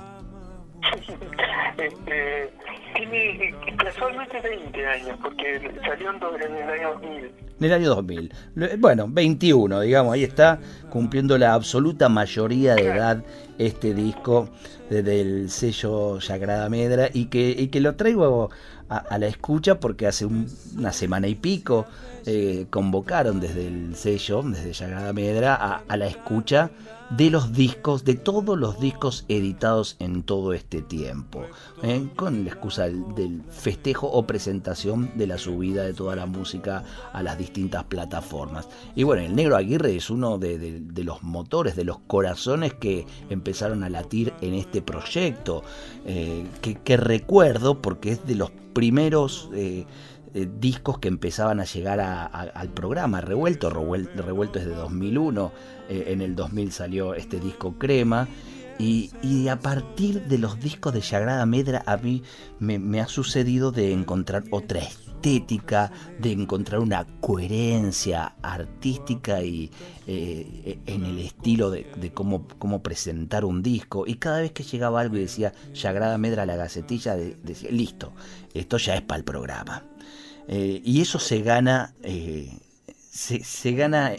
este, 1.78 2.52
tiene 2.98 3.54
casualmente 3.76 4.40
20 4.40 4.86
años, 4.86 5.18
porque 5.22 5.70
salió 5.84 6.10
en 6.10 6.56
el 6.56 6.68
año 6.68 6.92
2000. 6.94 7.32
En 7.60 7.64
el 7.64 7.72
año 7.72 7.88
2000. 7.90 8.32
Bueno, 8.78 9.06
21, 9.08 9.80
digamos, 9.80 10.14
ahí 10.14 10.24
está 10.24 10.58
cumpliendo 10.90 11.38
la 11.38 11.54
absoluta 11.54 12.08
mayoría 12.08 12.74
de 12.74 12.86
edad 12.86 13.24
este 13.58 13.94
disco 13.94 14.48
desde 14.90 15.20
el 15.20 15.50
sello 15.50 16.20
Sagrada 16.20 16.68
Medra 16.68 17.08
y 17.12 17.26
que, 17.26 17.50
y 17.50 17.68
que 17.68 17.80
lo 17.80 17.94
traigo 17.94 18.50
a, 18.88 19.18
la 19.18 19.26
escucha 19.26 19.78
porque 19.78 20.06
hace 20.06 20.24
una 20.24 20.92
semana 20.92 21.28
y 21.28 21.34
pico 21.34 21.86
eh, 22.28 22.66
convocaron 22.68 23.40
desde 23.40 23.66
el 23.66 23.96
sello, 23.96 24.42
desde 24.42 24.74
Sagrada 24.74 25.12
Medra, 25.12 25.54
a 25.88 25.96
la 25.96 26.06
escucha 26.06 26.70
de 27.10 27.30
los 27.30 27.52
discos, 27.52 28.04
de 28.04 28.14
todos 28.14 28.58
los 28.58 28.80
discos 28.80 29.24
editados 29.28 29.96
en 29.98 30.22
todo 30.22 30.52
este 30.52 30.82
tiempo, 30.82 31.42
¿eh? 31.82 32.06
con 32.16 32.44
la 32.44 32.50
excusa 32.50 32.84
del, 32.88 33.42
festejo 33.48 34.08
o 34.08 34.26
presentación 34.26 35.10
de 35.14 35.26
la 35.26 35.38
subida 35.38 35.84
de 35.84 35.94
toda 35.94 36.16
la 36.16 36.26
música 36.26 36.84
a 37.12 37.22
las 37.22 37.38
distintas 37.38 37.84
plataformas. 37.84 38.68
Y 38.94 39.04
bueno, 39.04 39.22
el 39.22 39.34
Negro 39.34 39.56
Aguirre 39.56 39.96
es 39.96 40.10
uno 40.10 40.38
de, 40.38 40.82
los 40.96 41.22
motores, 41.22 41.76
de 41.76 41.84
los 41.84 41.98
corazones 42.00 42.74
que 42.74 43.06
empezaron 43.30 43.84
a 43.84 43.90
latir 43.90 44.34
en 44.42 44.54
este 44.54 44.82
proyecto, 44.82 45.62
eh, 46.04 46.46
que, 46.60 46.96
recuerdo 46.96 47.80
porque 47.80 48.12
es 48.12 48.26
de 48.26 48.34
los 48.34 48.50
primeros... 48.74 49.50
Eh, 50.38 50.48
discos 50.60 50.98
que 50.98 51.08
empezaban 51.08 51.58
a 51.58 51.64
llegar 51.64 51.98
al 51.98 52.68
programa. 52.68 53.20
Revuelto, 53.20 53.70
Revuelto 53.70 54.58
es 54.60 54.66
de 54.66 54.74
2001, 54.74 55.52
eh, 55.88 56.04
en 56.08 56.22
el 56.22 56.36
2000 56.36 56.70
salió 56.70 57.14
este 57.14 57.40
disco 57.40 57.74
Crema. 57.76 58.28
Y, 58.78 59.48
a 59.48 59.58
partir 59.58 60.22
de 60.28 60.38
los 60.38 60.60
discos 60.60 60.94
de 60.94 61.02
Sagrada 61.02 61.44
Medra 61.44 61.82
a 61.86 61.96
mí 61.96 62.22
me, 62.60 63.00
ha 63.00 63.08
sucedido 63.08 63.72
de 63.72 63.92
encontrar 63.92 64.44
otra 64.52 64.78
estética, 64.78 65.90
de 66.20 66.30
encontrar 66.30 66.80
una 66.80 67.04
coherencia 67.20 68.36
artística 68.40 69.42
y 69.42 69.72
eh, 70.06 70.78
en 70.86 71.04
el 71.04 71.18
estilo 71.18 71.72
de, 71.72 72.12
cómo, 72.14 72.46
cómo, 72.60 72.80
presentar 72.80 73.44
un 73.44 73.64
disco. 73.64 74.06
Y 74.06 74.14
cada 74.14 74.42
vez 74.42 74.52
que 74.52 74.62
llegaba 74.62 75.00
algo 75.00 75.16
y 75.16 75.22
decía 75.22 75.52
Sagrada 75.72 76.16
Medra 76.16 76.44
a 76.44 76.46
la 76.46 76.54
gacetilla, 76.54 77.16
decía, 77.16 77.72
listo, 77.72 78.12
esto 78.54 78.76
ya 78.76 78.94
es 78.94 79.02
para 79.02 79.18
el 79.18 79.24
programa. 79.24 79.82
Eh, 80.48 80.80
y 80.82 81.02
eso 81.02 81.18
se 81.18 81.42
gana, 81.42 81.94
se, 82.02 83.44
se, 83.44 83.72
gana 83.72 84.12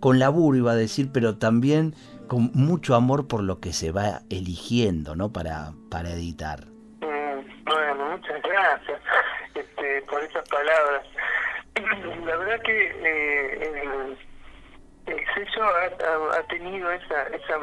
con 0.00 0.18
laburo 0.18 0.56
iba 0.56 0.72
a 0.72 0.76
decir, 0.76 1.10
pero 1.12 1.36
también 1.36 1.94
con 2.28 2.50
mucho 2.54 2.94
amor 2.94 3.26
por 3.26 3.42
lo 3.42 3.58
que 3.58 3.72
se 3.72 3.90
va 3.90 4.20
eligiendo, 4.30 5.16
¿no? 5.16 5.32
Para, 5.32 5.72
para 5.90 6.10
editar. 6.10 6.66
Mm, 7.00 7.64
bueno, 7.64 8.10
muchas 8.10 8.40
gracias 8.42 9.00
este, 9.54 10.02
por 10.02 10.22
esas 10.22 10.48
palabras. 10.48 11.06
La 12.24 12.36
verdad 12.36 12.60
que 12.62 12.86
eh, 12.86 14.16
el, 15.06 15.14
el, 15.14 15.24
sello 15.34 15.64
ha, 15.64 16.42
tenido 16.48 16.92
esa, 16.92 17.22
esa 17.28 17.58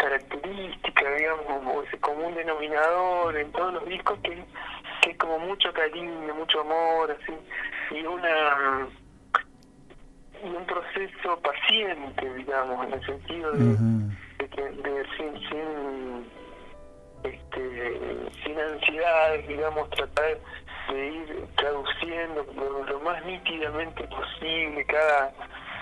característica, 0.00 1.14
digamos, 1.14 1.44
como 1.46 1.82
ese 1.82 1.98
común 2.00 2.34
denominador 2.34 3.36
en 3.36 3.52
todos 3.52 3.74
los 3.74 3.86
discos 3.86 4.18
que, 4.22 4.42
que 5.02 5.10
es 5.10 5.18
como 5.18 5.38
mucho 5.38 5.72
cariño, 5.72 6.34
mucho 6.34 6.60
amor, 6.60 7.10
así, 7.10 7.32
y 7.94 8.04
una 8.06 8.88
un 10.42 10.64
proceso 10.64 11.38
paciente, 11.40 12.34
digamos, 12.34 12.86
en 12.86 12.94
el 12.94 13.06
sentido 13.06 13.52
de, 13.52 14.48
que 14.48 14.62
de 14.62 15.06
sin, 15.18 15.38
sin, 15.50 16.30
este, 17.24 17.98
sin 18.42 18.58
ansiedades, 18.58 19.46
digamos, 19.46 19.90
tratar 19.90 20.38
de 20.88 21.08
ir 21.08 21.46
traduciendo 21.56 22.46
lo, 22.88 23.00
más 23.00 23.22
nítidamente 23.26 24.02
posible 24.04 24.84
cada 24.86 25.30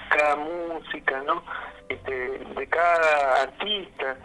cada 0.08 0.36
música, 0.36 1.22
¿no? 1.22 1.42
Este, 1.88 2.12
de 2.12 2.66
cada 2.68 3.42
artista 3.42 4.16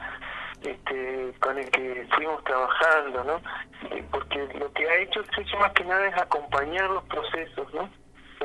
este, 0.61 1.33
con 1.39 1.57
el 1.57 1.69
que 1.71 2.07
fuimos 2.15 2.43
trabajando, 2.43 3.23
¿no? 3.23 3.41
Eh, 3.95 4.03
porque 4.11 4.47
lo 4.59 4.71
que 4.73 4.89
ha 4.89 4.95
hecho 4.97 5.21
el 5.21 5.59
más 5.59 5.71
que 5.73 5.83
nada 5.85 6.07
es 6.07 6.17
acompañar 6.17 6.89
los 6.89 7.03
procesos, 7.05 7.73
¿no? 7.73 7.89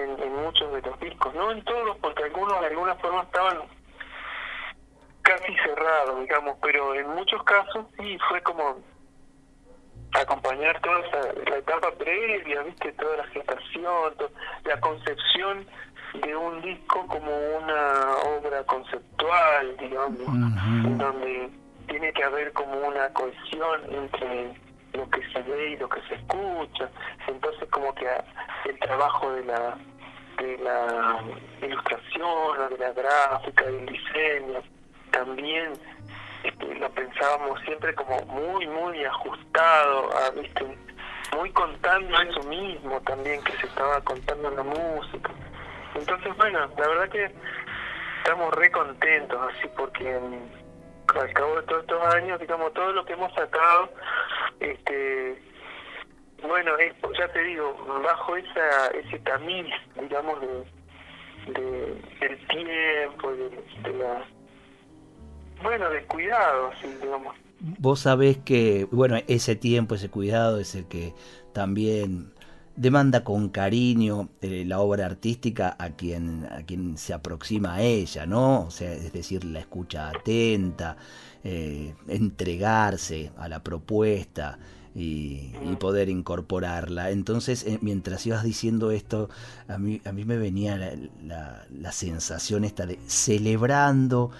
en, 0.03 0.37
muchos 0.37 0.73
de 0.73 0.83
los 0.83 1.01
discos, 1.01 1.35
no 1.35 1.51
en 1.51 1.63
todos, 1.65 1.97
porque 1.99 2.25
algunos 2.25 2.61
de 2.61 2.67
alguna 2.67 2.95
forma 2.97 3.23
estaban 3.23 3.59
casi 5.23 5.55
cerrados, 5.57 6.21
digamos, 6.21 6.57
pero 6.63 6.95
en 6.95 7.09
muchos 7.11 7.43
casos 7.45 7.87
sí 7.99 8.19
fue 8.29 8.41
como 8.43 8.79
acompañar 10.13 10.81
toda 10.81 11.01
esa, 11.07 11.33
la 11.51 11.57
etapa 11.59 11.91
previa, 11.93 12.63
viste, 12.63 12.93
toda 12.93 13.19
la 13.19 13.27
gestación, 13.27 14.15
la 14.65 14.81
concepción 14.81 15.67
de 16.15 16.37
un 16.37 16.61
disco 16.63 17.07
como 17.07 17.31
una 17.31 18.17
obra 18.37 18.63
conceptual, 18.65 19.77
digamos, 19.79 20.99
donde 20.99 21.51
tiene 21.89 22.13
que 22.13 22.25
haber 22.25 22.53
como 22.53 22.75
una 22.87 23.09
cohesión 23.11 23.81
entre 23.91 24.55
lo 24.93 25.09
que 25.11 25.23
se 25.33 25.43
ve 25.43 25.71
y 25.71 25.77
lo 25.77 25.89
que 25.89 26.01
se 26.03 26.15
escucha. 26.15 26.89
Entonces 27.27 27.69
como 27.71 27.95
que 27.95 28.07
el 28.69 28.79
trabajo 28.81 29.33
de 29.33 29.45
la 29.45 29.77
de 30.39 30.57
la 30.59 31.19
ilustración, 31.67 32.71
de 32.71 32.79
la 32.79 32.93
gráfica, 32.93 33.65
del 33.65 33.87
diseño, 33.87 34.63
también 35.11 35.73
este, 36.45 36.75
lo 36.77 36.89
pensábamos 36.91 37.61
siempre 37.63 37.93
como 37.95 38.21
muy, 38.27 38.67
muy 38.69 39.05
ajustado, 39.05 40.17
a, 40.17 40.31
¿viste? 40.31 40.65
muy 41.37 41.51
contando 41.53 42.21
eso 42.21 42.43
mismo 42.45 43.01
también 43.03 43.43
que 43.45 43.53
se 43.53 43.67
estaba 43.67 44.01
contando 44.03 44.49
en 44.49 44.57
la 44.57 44.63
música. 44.63 45.31
Entonces, 45.99 46.37
bueno, 46.37 46.61
la 46.79 46.89
verdad 46.89 47.09
que 47.09 47.31
estamos 48.19 48.55
re 48.55 48.71
contentos 48.71 49.39
así 49.51 49.69
porque 49.77 50.09
al 50.09 51.33
cabo 51.33 51.57
de 51.57 51.63
todos 51.63 51.83
estos 51.83 52.15
años, 52.15 52.41
digamos, 52.41 52.73
todo 52.75 52.93
lo 52.93 53.05
que 53.05 53.15
hemos 53.15 53.33
sacado, 53.35 53.91
este 54.61 55.43
bueno, 56.43 56.73
ya 57.19 57.29
te 57.33 57.43
digo, 57.43 57.75
bajo 58.05 58.37
esa 58.37 58.89
ese 58.95 59.19
tamiz, 59.21 59.67
digamos, 60.01 60.41
de, 60.41 62.03
del 62.21 62.47
tiempo, 62.47 63.33
de, 63.33 63.93
la... 63.95 64.25
Bueno, 65.63 65.91
del 65.91 66.07
cuidado, 66.07 66.69
así, 66.69 66.87
digamos. 67.03 67.35
Vos 67.61 68.01
sabés 68.01 68.39
que, 68.39 68.87
bueno, 68.93 69.17
ese 69.27 69.57
tiempo, 69.57 69.97
ese 69.97 70.11
cuidado 70.11 70.61
es 70.61 70.77
el 70.77 70.87
que 70.87 71.13
también 71.53 72.33
demanda 72.79 73.25
con 73.25 73.49
cariño 73.49 74.29
eh, 74.41 74.65
la 74.65 74.79
obra 74.79 75.07
artística 75.07 75.75
a 75.79 75.91
quien, 75.91 76.47
a 76.51 76.63
quien 76.63 76.97
se 76.97 77.13
aproxima 77.13 77.75
a 77.75 77.83
ella, 77.83 78.25
¿no? 78.25 78.63
O 78.63 78.71
sea, 78.71 78.93
es 78.93 79.13
decir, 79.13 79.45
la 79.45 79.59
escucha 79.59 80.09
atenta, 80.09 80.97
eh, 81.43 81.95
entregarse 82.07 83.33
a 83.37 83.49
la 83.49 83.65
propuesta 83.65 84.59
y, 84.95 85.53
poder 85.81 86.09
incorporarla. 86.09 87.11
Entonces, 87.11 87.65
eh, 87.65 87.79
mientras 87.83 88.27
ibas 88.27 88.43
diciendo 88.45 88.91
esto, 88.91 89.29
a 89.69 89.79
mí, 89.79 90.01
a 90.05 90.13
mí 90.13 90.25
me 90.25 90.39
venía 90.39 90.77
la, 90.77 91.67
la, 91.71 91.93
sensación 91.93 92.65
esta 92.65 92.87
de 92.87 92.99
celebrando 93.07 94.31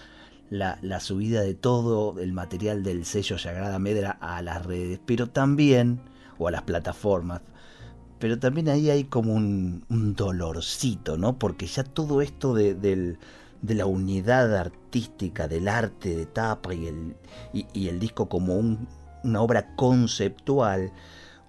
la, 0.51 0.79
la, 0.83 1.01
subida 1.01 1.43
de 1.43 1.55
todo 1.55 2.19
el 2.19 2.33
material 2.33 2.83
del 2.83 3.05
sello 3.05 3.39
Sagrada 3.39 3.79
Medra 3.79 4.17
a 4.21 4.43
las 4.43 4.65
redes, 4.67 5.01
pero 5.05 5.29
también, 5.29 6.01
o 6.39 6.49
a 6.49 6.51
las 6.51 6.63
plataformas, 6.63 7.41
pero 8.19 8.39
también 8.39 8.69
ahí 8.69 8.91
hay 8.91 9.05
como 9.05 9.35
un, 9.35 9.85
un 9.89 10.15
dolorcito, 10.15 11.17
¿no? 11.17 11.39
Porque 11.39 11.67
ya 11.67 11.85
todo 11.85 12.21
esto 12.21 12.55
de, 12.55 12.75
del, 12.75 13.19
de 13.63 13.75
la 13.75 13.87
unidad 13.87 14.57
artística, 14.57 15.49
del 15.49 15.69
arte 15.69 16.17
de 16.17 16.27
tapa 16.27 16.75
y 16.75 16.87
el, 16.87 17.17
y, 17.53 17.89
el 17.89 17.99
disco 17.99 18.29
como 18.29 18.57
un, 18.57 18.89
una 19.25 19.41
obra 19.41 19.75
conceptual, 19.77 20.93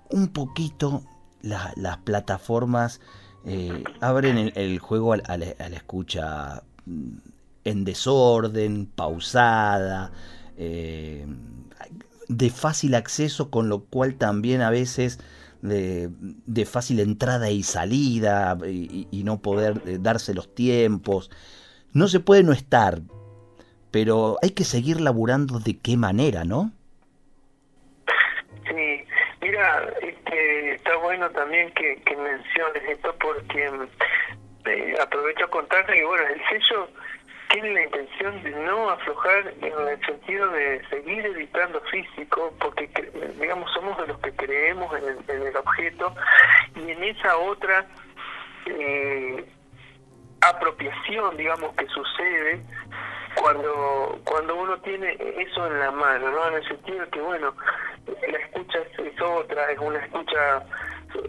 un 0.10 0.28
poquito 0.30 1.04
las 1.42 1.98
plataformas 2.00 3.00
eh, 3.46 3.84
abren 4.02 4.52
el, 4.56 4.80
juego 4.80 5.14
a, 5.14 5.38
la, 5.38 5.46
escucha 5.46 6.64
mm, 6.86 7.18
en 7.64 7.86
desorden, 7.86 8.86
pausada, 8.88 10.12
eh, 10.58 11.26
de 12.28 12.50
fácil 12.50 12.96
acceso, 12.96 13.50
con 13.50 13.70
lo 13.70 13.86
cual 13.86 14.16
también 14.16 14.62
a 14.62 14.70
veces 14.70 15.20
de, 15.62 16.66
fácil 16.66 17.00
entrada 17.00 17.50
y 17.50 17.64
salida 17.64 18.58
y, 18.66 19.24
no 19.24 19.42
poder 19.42 19.82
eh, 19.86 19.98
darse 20.00 20.34
los 20.34 20.54
tiempos. 20.54 21.30
No 21.94 22.08
se 22.08 22.20
puede 22.20 22.44
no 22.44 22.54
estar, 22.54 23.00
pero 23.92 24.38
hay 24.42 24.52
que 24.52 24.64
seguir 24.64 25.02
laburando 25.02 25.60
de 25.60 25.78
qué 25.78 25.98
manera, 25.98 26.44
¿no? 26.44 26.72
Sí, 28.68 29.04
mira, 29.42 29.90
este, 30.02 30.76
está 30.76 30.96
bueno 30.98 31.30
también 31.32 31.72
que, 31.74 32.00
menciones 32.16 32.84
esto 32.90 33.16
porque 33.20 33.72
eh, 34.66 34.96
aprovecho 35.02 35.46
a 35.46 35.50
contarte 35.50 35.94
que, 35.94 36.06
bueno, 36.06 36.24
el 36.28 36.42
sello 36.50 36.90
tiene 37.50 37.74
la 37.74 37.84
intención 37.84 38.44
de 38.44 38.52
no 38.52 38.90
aflojar 38.90 39.54
en 39.62 39.88
el 39.88 40.06
sentido 40.06 40.48
de 40.50 40.82
seguir 40.90 41.26
editando 41.26 41.82
físico, 41.92 42.54
porque 42.60 42.88
digamos 43.40 43.72
somos 43.74 43.98
de 43.98 44.08
los 44.08 44.20
que 44.20 44.32
creemos 44.34 44.94
en 44.98 45.42
el, 45.42 45.56
objeto 45.58 46.14
y 46.76 46.92
en 46.92 47.04
esa 47.04 47.38
otra 47.38 47.86
eh, 48.66 49.46
apropiación, 50.42 51.38
digamos, 51.38 51.74
que 51.76 51.88
sucede 51.88 52.62
cuando 53.36 54.20
cuando 54.26 54.56
uno 54.56 54.78
tiene 54.82 55.18
eso 55.38 55.68
en 55.68 55.80
la 55.80 55.92
mano, 55.92 56.30
¿no? 56.32 56.48
En 56.50 56.56
el 56.56 56.68
sentido 56.68 57.06
de 57.06 57.10
que, 57.10 57.22
bueno, 57.22 57.56
la 58.06 58.38
escucha 58.38 58.80
es 58.80 59.22
otra, 59.22 59.72
es 59.72 59.80
una 59.80 60.00
escucha 60.00 60.64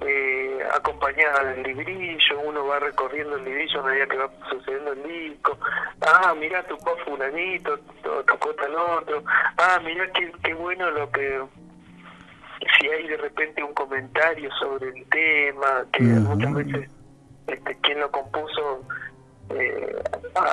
eh, 0.07 0.59
acompañada 0.75 1.45
del 1.45 1.63
librillo, 1.63 2.41
uno 2.41 2.67
va 2.67 2.79
recorriendo 2.79 3.37
el 3.37 3.45
librillo 3.45 3.81
a 3.81 3.85
medida 3.85 4.07
que 4.07 4.17
va 4.17 4.31
sucediendo 4.51 4.93
el 4.93 5.03
disco, 5.03 5.59
ah, 6.03 6.35
mira, 6.39 6.63
tocó 6.65 6.97
fulanito, 7.05 7.79
tocó 8.27 8.55
tal 8.55 8.75
otro, 8.75 9.23
ah, 9.57 9.81
mira 9.85 10.11
qué, 10.13 10.33
qué 10.43 10.55
bueno 10.55 10.91
lo 10.91 11.11
que, 11.11 11.43
si 12.79 12.89
hay 12.89 13.09
de 13.09 13.17
repente 13.17 13.63
un 13.63 13.75
comentario 13.75 14.51
sobre 14.59 14.89
el 14.89 15.09
tema, 15.09 15.85
que 15.93 16.03
muchas 16.03 16.55
veces 16.55 16.91
este, 17.47 17.77
quien 17.81 18.01
lo 18.01 18.11
compuso 18.11 18.85
eh, 19.51 20.03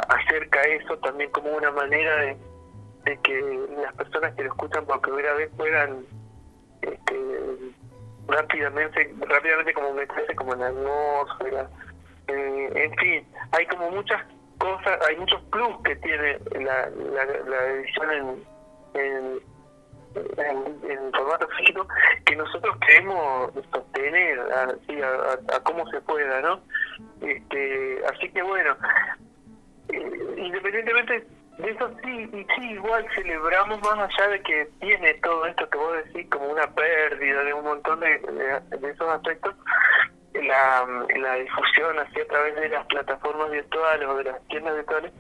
acerca 0.10 0.62
eso 0.62 0.98
también 1.00 1.30
como 1.32 1.52
una 1.52 1.72
manera 1.72 2.16
de, 2.18 2.38
de 3.06 3.18
que 3.22 3.68
las 3.82 3.94
personas 3.94 4.34
que 4.36 4.44
lo 4.44 4.50
escuchan 4.50 4.86
por 4.86 5.02
primera 5.02 5.34
vez 5.34 5.50
puedan 5.56 6.06
este, 6.82 7.16
rápidamente, 8.28 9.14
rápidamente 9.28 9.74
como 9.74 9.94
meterse 9.94 10.36
como 10.36 10.54
en 10.54 10.60
la 10.60 10.68
atmósfera. 10.68 11.70
Eh, 12.28 12.72
en 12.76 12.96
fin, 12.96 13.28
hay 13.52 13.66
como 13.68 13.92
muchas 13.92 14.22
cosas, 14.58 15.00
hay 15.08 15.16
muchos 15.18 15.42
plus 15.44 15.82
que 15.84 15.96
tiene 15.98 16.40
la, 16.60 16.90
la, 16.90 17.66
edición 17.68 18.46
en, 18.94 19.40
en, 20.38 21.12
formato 21.14 21.48
físico 21.58 21.88
que 22.26 22.36
nosotros 22.36 22.76
queremos 22.86 23.52
sostener 23.72 24.40
así, 24.40 25.02
a, 25.02 25.56
a, 25.56 25.60
cómo 25.64 25.88
se 25.90 26.02
pueda, 26.02 26.42
¿no? 26.42 26.62
Este, 27.22 28.02
así 28.12 28.30
que 28.30 28.42
bueno, 28.42 28.76
eh, 29.90 30.36
independientemente 30.38 31.14
de 31.14 31.37
eso 31.60 31.90
sí, 32.04 32.30
y 32.34 32.46
sí, 32.56 32.72
igual 32.72 33.06
celebramos 33.16 33.82
más 33.82 33.98
allá 33.98 34.30
de 34.30 34.42
que 34.42 34.70
tiene 34.80 35.14
todo 35.16 35.46
esto 35.48 35.68
que 35.70 35.78
vos 35.78 35.94
decís 36.06 36.30
como 36.30 36.46
una 36.50 36.68
pérdida 36.72 37.44
de 37.44 37.54
un 37.54 37.64
montón 37.64 38.00
de, 38.00 38.20
de, 38.80 38.90
esos 38.90 39.10
aspectos, 39.10 39.56
la, 40.34 40.86
la 41.20 41.34
difusión 41.36 41.98
así 41.98 42.20
a 42.22 42.28
través 42.28 42.56
de 42.56 42.70
las 42.70 42.86
plataformas 42.86 43.50
virtuales 43.50 44.08
o 44.08 44.16
de 44.18 44.24
las 44.26 44.48
tiendas 44.50 44.76
virtuales, 44.76 45.12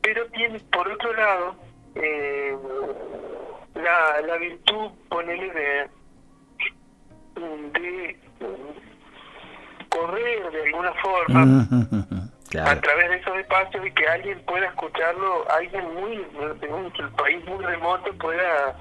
pero 0.00 0.26
tiene 0.26 0.60
por 0.72 0.88
otro 0.88 1.12
lado 1.12 1.56
eh, 1.96 2.56
la, 3.74 4.20
la 4.20 4.36
virtud, 4.36 4.92
ponele 5.08 5.52
de, 5.52 5.90
de 7.80 8.18
correr 9.88 10.50
de 10.52 10.62
alguna 10.66 10.92
forma 10.94 11.68
a 12.58 12.80
través 12.80 13.10
de 13.10 13.16
esos 13.16 13.36
espacios 13.38 13.86
y 13.86 13.90
que 13.92 14.06
alguien 14.06 14.40
pueda 14.46 14.66
escucharlo, 14.66 15.50
alguien 15.50 15.84
muy 15.94 16.16
de 16.60 16.68
un 16.68 16.92
país 17.16 17.44
muy 17.46 17.64
remoto 17.64 18.12
pueda 18.18 18.76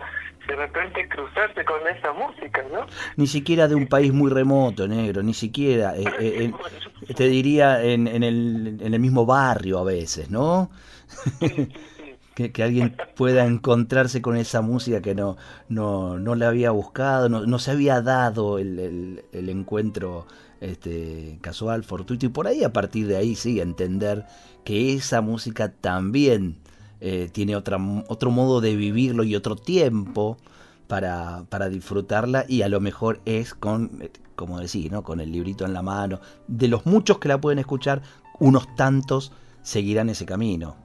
de 0.47 0.55
repente 0.55 1.07
cruzarse 1.07 1.63
con 1.63 1.87
esa 1.87 2.11
música, 2.11 2.63
¿no? 2.71 2.85
Ni 3.15 3.27
siquiera 3.27 3.67
de 3.67 3.75
un 3.75 3.87
país 3.87 4.11
muy 4.11 4.29
remoto, 4.29 4.87
negro, 4.87 5.23
ni 5.23 5.33
siquiera. 5.33 5.95
Eh, 5.95 6.03
eh, 6.19 6.51
te 7.15 7.27
diría 7.27 7.81
en, 7.83 8.07
en, 8.07 8.23
el, 8.23 8.79
en 8.81 8.93
el 8.93 8.99
mismo 8.99 9.25
barrio 9.25 9.79
a 9.79 9.83
veces, 9.83 10.29
¿no? 10.29 10.69
que, 12.35 12.51
que, 12.51 12.63
alguien 12.63 12.95
pueda 13.15 13.45
encontrarse 13.45 14.21
con 14.21 14.35
esa 14.35 14.61
música 14.61 15.01
que 15.01 15.15
no, 15.15 15.37
no, 15.69 16.19
no 16.19 16.35
le 16.35 16.45
había 16.45 16.71
buscado, 16.71 17.29
no, 17.29 17.45
no 17.45 17.59
se 17.59 17.71
había 17.71 18.01
dado 18.01 18.59
el, 18.59 18.79
el, 18.79 19.25
el 19.31 19.49
encuentro 19.49 20.27
este, 20.63 21.37
casual, 21.41 21.83
fortuito, 21.83 22.25
y 22.25 22.29
por 22.29 22.47
ahí 22.47 22.63
a 22.63 22.71
partir 22.71 23.07
de 23.07 23.17
ahí 23.17 23.35
sí 23.35 23.59
entender 23.59 24.25
que 24.63 24.93
esa 24.93 25.19
música 25.19 25.73
también 25.73 26.57
eh, 27.01 27.29
tiene 27.31 27.57
otra, 27.57 27.77
otro 28.07 28.31
modo 28.31 28.61
de 28.61 28.75
vivirlo 28.77 29.25
y 29.25 29.35
otro 29.35 29.57
tiempo 29.57 30.37
para, 30.87 31.43
para 31.49 31.67
disfrutarla 31.67 32.45
y 32.47 32.61
a 32.61 32.69
lo 32.69 32.79
mejor 32.79 33.19
es 33.25 33.53
con, 33.53 34.01
eh, 34.01 34.09
como 34.35 34.57
decís, 34.59 34.89
¿no? 34.89 35.03
con 35.03 35.19
el 35.19 35.33
librito 35.33 35.65
en 35.65 35.73
la 35.73 35.81
mano. 35.81 36.21
De 36.47 36.69
los 36.69 36.85
muchos 36.85 37.19
que 37.19 37.27
la 37.27 37.41
pueden 37.41 37.59
escuchar, 37.59 38.01
unos 38.39 38.73
tantos 38.75 39.33
seguirán 39.63 40.09
ese 40.09 40.25
camino. 40.25 40.77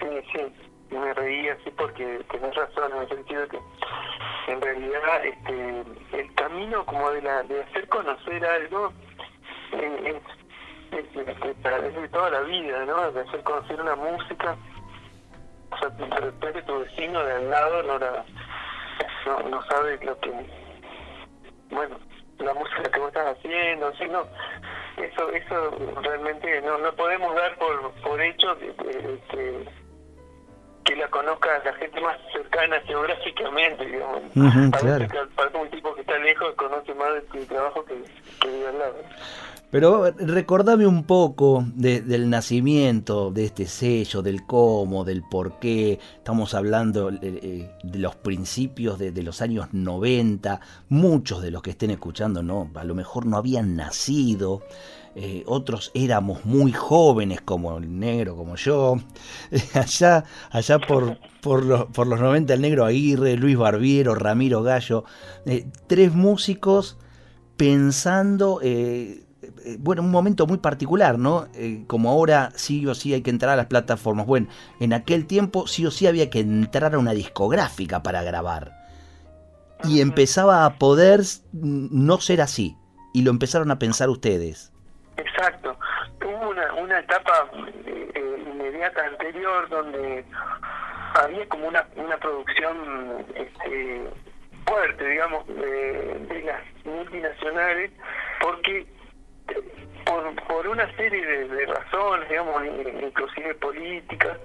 Sí, 0.00 0.06
sí, 0.32 0.94
me 0.96 1.12
reí 1.12 1.48
así 1.48 1.70
porque 1.76 2.24
tenés 2.32 2.54
razón 2.54 2.90
en 2.90 3.02
el 3.02 3.08
sentido 3.10 3.46
que 3.48 3.58
en 4.48 4.62
realidad 4.62 5.26
este, 5.26 6.20
el 6.20 6.34
camino 6.36 6.86
como 6.86 7.10
de, 7.10 7.20
la, 7.20 7.42
de 7.42 7.62
hacer 7.64 7.86
conocer 7.88 8.42
algo 8.46 8.92
es, 9.72 10.16
es, 10.92 11.14
de 11.14 12.08
toda 12.08 12.30
la 12.30 12.40
vida, 12.40 12.84
¿no? 12.84 13.10
De 13.12 13.20
hacer 13.20 13.42
conocer 13.42 13.80
una 13.80 13.96
música. 13.96 14.56
O 15.70 15.78
sea, 15.78 15.88
de 15.88 16.16
repente 16.16 16.62
tu 16.62 16.78
vecino 16.78 17.22
de 17.24 17.32
al 17.32 17.50
lado 17.50 17.82
no, 17.82 17.98
la, 17.98 18.24
no, 19.26 19.48
no 19.48 19.62
sabe 19.64 19.98
lo 20.04 20.18
que. 20.20 20.32
Bueno, 21.70 21.98
la 22.38 22.54
música 22.54 22.82
que 22.90 23.00
vos 23.00 23.08
estás 23.08 23.36
haciendo, 23.36 23.88
así, 23.88 24.04
no. 24.06 24.26
Eso, 24.96 25.30
eso 25.30 25.70
realmente 26.02 26.62
no, 26.62 26.78
no 26.78 26.92
podemos 26.94 27.34
dar 27.34 27.54
por, 27.56 27.92
por 28.02 28.20
hecho 28.20 28.56
que 28.58 29.66
la 30.94 31.08
conozca 31.08 31.48
la 31.64 31.72
gente 31.72 32.00
más 32.00 32.16
cercana 32.32 32.78
geográficamente, 32.86 33.84
digamos. 33.86 34.22
a 34.36 34.98
veces 34.98 35.08
para 35.34 35.58
un 35.58 35.70
tipo 35.70 35.94
que 35.94 36.02
está 36.02 36.18
lejos 36.18 36.54
conoce 36.54 36.94
más 36.94 37.14
de 37.14 37.20
tu 37.22 37.44
trabajo 37.46 37.84
que, 37.84 37.94
que 38.40 38.48
vive 38.48 38.68
al 38.68 38.78
lado. 38.78 38.94
Pero 39.70 40.12
recordame 40.12 40.86
un 40.86 41.04
poco 41.04 41.64
del 41.74 42.30
nacimiento 42.30 43.32
de 43.32 43.46
este 43.46 43.66
sello, 43.66 44.22
del 44.22 44.46
cómo, 44.46 45.04
del 45.04 45.22
por 45.22 45.58
qué. 45.58 45.98
Estamos 46.16 46.54
hablando 46.54 47.10
eh, 47.10 47.18
eh, 47.22 47.70
de, 47.82 47.98
los 47.98 48.14
principios 48.14 48.96
de, 48.98 49.22
los 49.22 49.42
años 49.42 49.68
90. 49.72 50.60
Muchos 50.88 51.42
de 51.42 51.50
los 51.50 51.62
que 51.62 51.70
estén 51.70 51.90
escuchando, 51.90 52.44
no, 52.44 52.70
a 52.76 52.84
lo 52.84 52.94
mejor 52.94 53.26
no 53.26 53.36
habían 53.36 53.74
nacido. 53.74 54.62
Eh, 55.18 55.44
otros 55.46 55.92
éramos 55.94 56.44
muy 56.44 56.72
jóvenes 56.72 57.40
como 57.40 57.78
el 57.78 57.98
negro, 57.98 58.36
como 58.36 58.56
yo. 58.56 58.96
allá 59.74 60.24
allá 60.50 60.78
por, 60.78 61.18
por, 61.40 61.64
los, 61.64 61.86
por 61.86 62.06
los 62.06 62.20
90 62.20 62.52
el 62.52 62.60
negro 62.60 62.84
Aguirre, 62.84 63.38
Luis 63.38 63.56
Barbiero, 63.56 64.14
Ramiro 64.14 64.62
Gallo, 64.62 65.04
eh, 65.46 65.66
tres 65.86 66.12
músicos 66.12 66.98
pensando... 67.56 68.60
Eh, 68.62 69.22
bueno, 69.78 70.02
un 70.02 70.10
momento 70.10 70.46
muy 70.46 70.58
particular, 70.58 71.18
¿no? 71.18 71.46
como 71.86 72.10
ahora 72.10 72.50
sí 72.56 72.84
o 72.86 72.94
sí 72.94 73.14
hay 73.14 73.22
que 73.22 73.30
entrar 73.30 73.52
a 73.52 73.56
las 73.56 73.66
plataformas. 73.66 74.26
Bueno, 74.26 74.48
en 74.80 74.92
aquel 74.92 75.26
tiempo 75.26 75.66
sí 75.66 75.86
o 75.86 75.90
sí 75.90 76.06
había 76.06 76.30
que 76.30 76.40
entrar 76.40 76.94
a 76.94 76.98
una 76.98 77.12
discográfica 77.12 78.02
para 78.02 78.22
grabar. 78.22 78.72
Y 79.84 80.00
empezaba 80.00 80.66
a 80.66 80.78
poder 80.78 81.22
no 81.52 82.20
ser 82.20 82.42
así. 82.42 82.76
Y 83.14 83.22
lo 83.22 83.30
empezaron 83.30 83.70
a 83.70 83.78
pensar 83.78 84.10
ustedes. 84.10 84.72
Exacto. 85.16 85.76
Hubo 86.24 86.50
una, 86.50 86.74
una 86.74 86.98
etapa 86.98 87.50
eh, 87.86 88.44
inmediata 88.46 89.04
anterior 89.04 89.68
donde 89.68 90.24
había 91.14 91.48
como 91.48 91.68
una, 91.68 91.86
una 91.96 92.16
producción 92.18 93.24
este, 93.34 94.02
fuerte, 94.66 95.08
digamos, 95.08 95.46
de, 95.46 96.42
las 96.44 96.62
multinacionales, 96.84 97.90
porque 98.40 98.86
por, 100.04 100.34
por 100.46 100.68
una 100.68 100.90
serie 100.96 101.24
de, 101.26 101.66
razones, 101.66 102.28
digamos, 102.28 102.62
inclusive 103.02 103.54
políticas, 103.54 104.38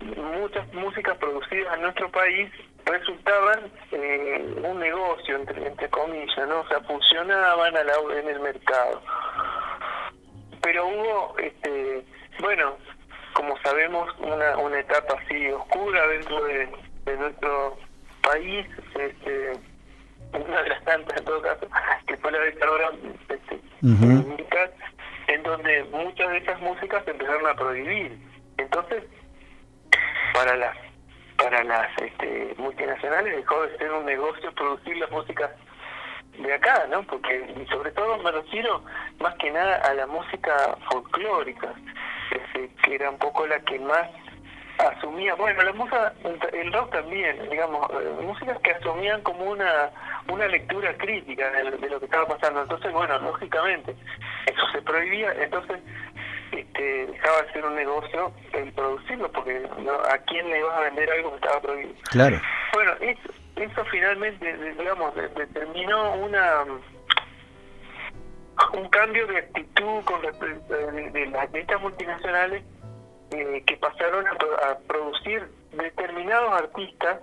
muchas 0.00 0.72
músicas 0.72 1.16
producidas 1.18 1.74
en 1.74 1.82
nuestro 1.82 2.10
país 2.10 2.50
resultaban 2.84 3.70
eh, 3.90 4.54
un 4.62 4.78
negocio, 4.78 5.36
entre, 5.36 5.66
entre 5.66 5.88
comillas, 5.90 6.48
¿no? 6.48 6.60
O 6.60 6.68
sea, 6.68 6.80
funcionaban 6.82 7.76
a 7.76 7.82
la, 7.82 7.94
en 8.18 8.28
el 8.28 8.40
mercado 8.40 9.02
pero 10.66 10.84
hubo, 10.88 11.38
este, 11.38 12.02
bueno, 12.40 12.76
como 13.34 13.56
sabemos, 13.58 14.12
una, 14.18 14.56
una 14.58 14.80
etapa 14.80 15.14
así 15.14 15.48
oscura 15.52 16.08
dentro 16.08 16.42
de, 16.44 16.68
nuestro 17.16 17.78
país, 18.20 18.66
este, 18.98 19.52
una 20.32 20.62
de 20.62 20.68
las 20.68 20.84
tantas 20.84 21.16
en 21.18 21.24
todo 21.24 21.40
caso, 21.40 21.68
que 22.08 22.16
fue 22.16 22.32
la 22.32 22.40
dictadura 22.46 22.90
este, 23.28 23.60
en 25.28 25.42
donde 25.44 25.84
muchas 25.84 26.30
de 26.30 26.38
esas 26.38 26.60
músicas 26.60 27.04
se 27.04 27.12
empezaron 27.12 27.46
a 27.46 27.54
prohibir. 27.54 28.18
Entonces, 28.58 29.04
para 30.34 30.56
las 30.56 30.76
para 31.36 31.62
las 31.62 31.90
este, 32.02 32.54
multinacionales 32.56 33.36
dejó 33.36 33.62
de 33.62 33.78
ser 33.78 33.92
un 33.92 34.04
negocio 34.04 34.52
producir 34.52 34.96
la 34.96 35.06
música 35.08 35.54
de 36.38 36.54
acá, 36.54 36.86
¿no? 36.90 37.02
Porque 37.04 37.66
sobre 37.70 37.90
todo 37.92 38.18
me 38.18 38.30
refiero 38.30 38.82
más 39.20 39.34
que 39.36 39.50
nada 39.50 39.76
a 39.76 39.94
la 39.94 40.06
música 40.06 40.76
folclórica, 40.90 41.72
que 42.82 42.94
era 42.94 43.10
un 43.10 43.18
poco 43.18 43.46
la 43.46 43.58
que 43.60 43.78
más 43.78 44.08
asumía, 44.78 45.34
bueno, 45.34 45.62
la 45.62 45.72
música, 45.72 46.12
el 46.52 46.72
rock 46.72 46.92
también, 46.92 47.48
digamos, 47.48 47.88
eh, 47.90 48.22
músicas 48.22 48.58
que 48.60 48.72
asumían 48.72 49.22
como 49.22 49.44
una 49.44 49.90
una 50.28 50.46
lectura 50.48 50.96
crítica 50.96 51.50
de, 51.50 51.88
lo 51.88 51.98
que 51.98 52.04
estaba 52.04 52.26
pasando. 52.26 52.62
Entonces, 52.62 52.92
bueno, 52.92 53.18
lógicamente, 53.18 53.94
eso 54.46 54.62
se 54.72 54.82
prohibía, 54.82 55.32
entonces 55.40 55.78
este, 56.52 57.06
dejaba 57.06 57.42
de 57.42 57.52
ser 57.52 57.64
un 57.64 57.74
negocio 57.74 58.32
el 58.52 58.72
producirlo, 58.72 59.30
porque 59.32 59.62
¿a 60.10 60.18
quién 60.18 60.48
le 60.50 60.58
ibas 60.58 60.76
a 60.76 60.80
vender 60.80 61.10
algo 61.10 61.30
que 61.30 61.36
estaba 61.36 61.60
prohibido? 61.60 61.94
Claro. 62.10 62.40
Bueno, 62.72 62.92
eso, 63.00 63.32
eso 63.56 63.84
finalmente, 63.90 64.56
digamos, 64.76 65.14
determinó 65.14 66.14
una 66.16 66.64
un 68.72 68.88
cambio 68.88 69.26
de 69.26 69.38
actitud 69.38 70.02
con 70.04 70.22
de, 70.22 71.26
las 71.26 71.80
multinacionales 71.80 72.62
eh, 73.30 73.62
que 73.66 73.76
pasaron 73.76 74.26
a, 74.26 74.78
producir 74.86 75.46
determinados 75.72 76.52
artistas 76.52 77.20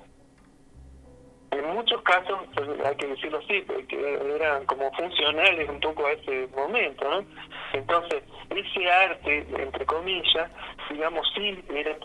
en 1.51 1.65
muchos 1.75 2.01
casos, 2.01 2.39
pues, 2.55 2.67
hay 2.83 2.95
que 2.95 3.07
decirlo 3.07 3.37
así, 3.37 3.63
que 3.87 4.35
eran 4.35 4.65
como 4.65 4.91
funcionales 4.93 5.69
un 5.69 5.79
poco 5.79 6.07
a 6.07 6.11
ese 6.13 6.47
momento, 6.55 7.07
¿no? 7.07 7.25
Entonces, 7.73 8.23
ese 8.49 8.91
arte, 8.91 9.45
entre 9.59 9.85
comillas, 9.85 10.49
digamos, 10.89 11.31
sí, 11.35 11.63
era, 11.69 11.95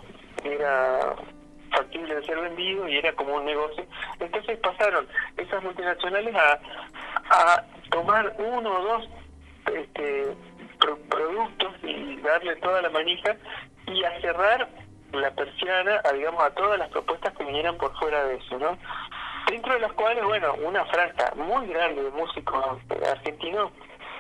era 0.44 1.16
factible 1.70 2.14
de 2.14 2.24
ser 2.24 2.38
vendido 2.40 2.88
y 2.88 2.96
era 2.96 3.12
como 3.12 3.34
un 3.34 3.44
negocio. 3.44 3.84
Entonces 4.20 4.58
pasaron 4.58 5.06
esas 5.36 5.62
multinacionales 5.62 6.34
a, 6.34 6.60
a 7.30 7.64
tomar 7.90 8.34
uno 8.38 8.70
o 8.70 8.82
dos 8.82 9.08
este, 9.74 10.36
productos 10.78 11.74
y 11.82 12.16
darle 12.16 12.56
toda 12.56 12.82
la 12.82 12.90
manija 12.90 13.36
y 13.86 14.04
a 14.04 14.20
cerrar 14.20 14.68
la 15.12 15.30
persiana 15.30 16.00
a, 16.04 16.12
digamos, 16.12 16.42
a 16.42 16.50
todas 16.50 16.78
las 16.78 16.88
propuestas 16.90 17.34
que 17.34 17.44
vinieran 17.44 17.76
por 17.76 17.96
fuera 17.98 18.24
de 18.24 18.36
eso, 18.36 18.58
¿no? 18.58 18.78
Dentro 19.48 19.72
de 19.72 19.80
las 19.80 19.92
cuales, 19.92 20.24
bueno, 20.24 20.54
una 20.64 20.84
franja 20.86 21.32
muy 21.36 21.66
grande 21.68 22.02
de 22.02 22.10
músicos 22.10 22.78
argentinos 23.10 23.72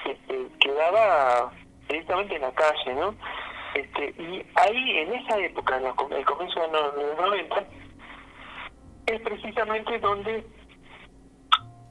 este, 0.06 0.46
quedaba 0.58 1.52
directamente 1.88 2.36
en 2.36 2.42
la 2.42 2.52
calle, 2.52 2.94
¿no? 2.94 3.14
Este, 3.74 4.14
y 4.18 4.44
ahí, 4.54 4.98
en 4.98 5.14
esa 5.14 5.38
época, 5.38 5.76
en 5.76 5.86
el 5.86 6.24
comienzo 6.24 6.60
de 6.60 6.68
los 6.68 7.16
90, 7.18 7.64
es 9.06 9.20
precisamente 9.20 9.98
donde 9.98 10.44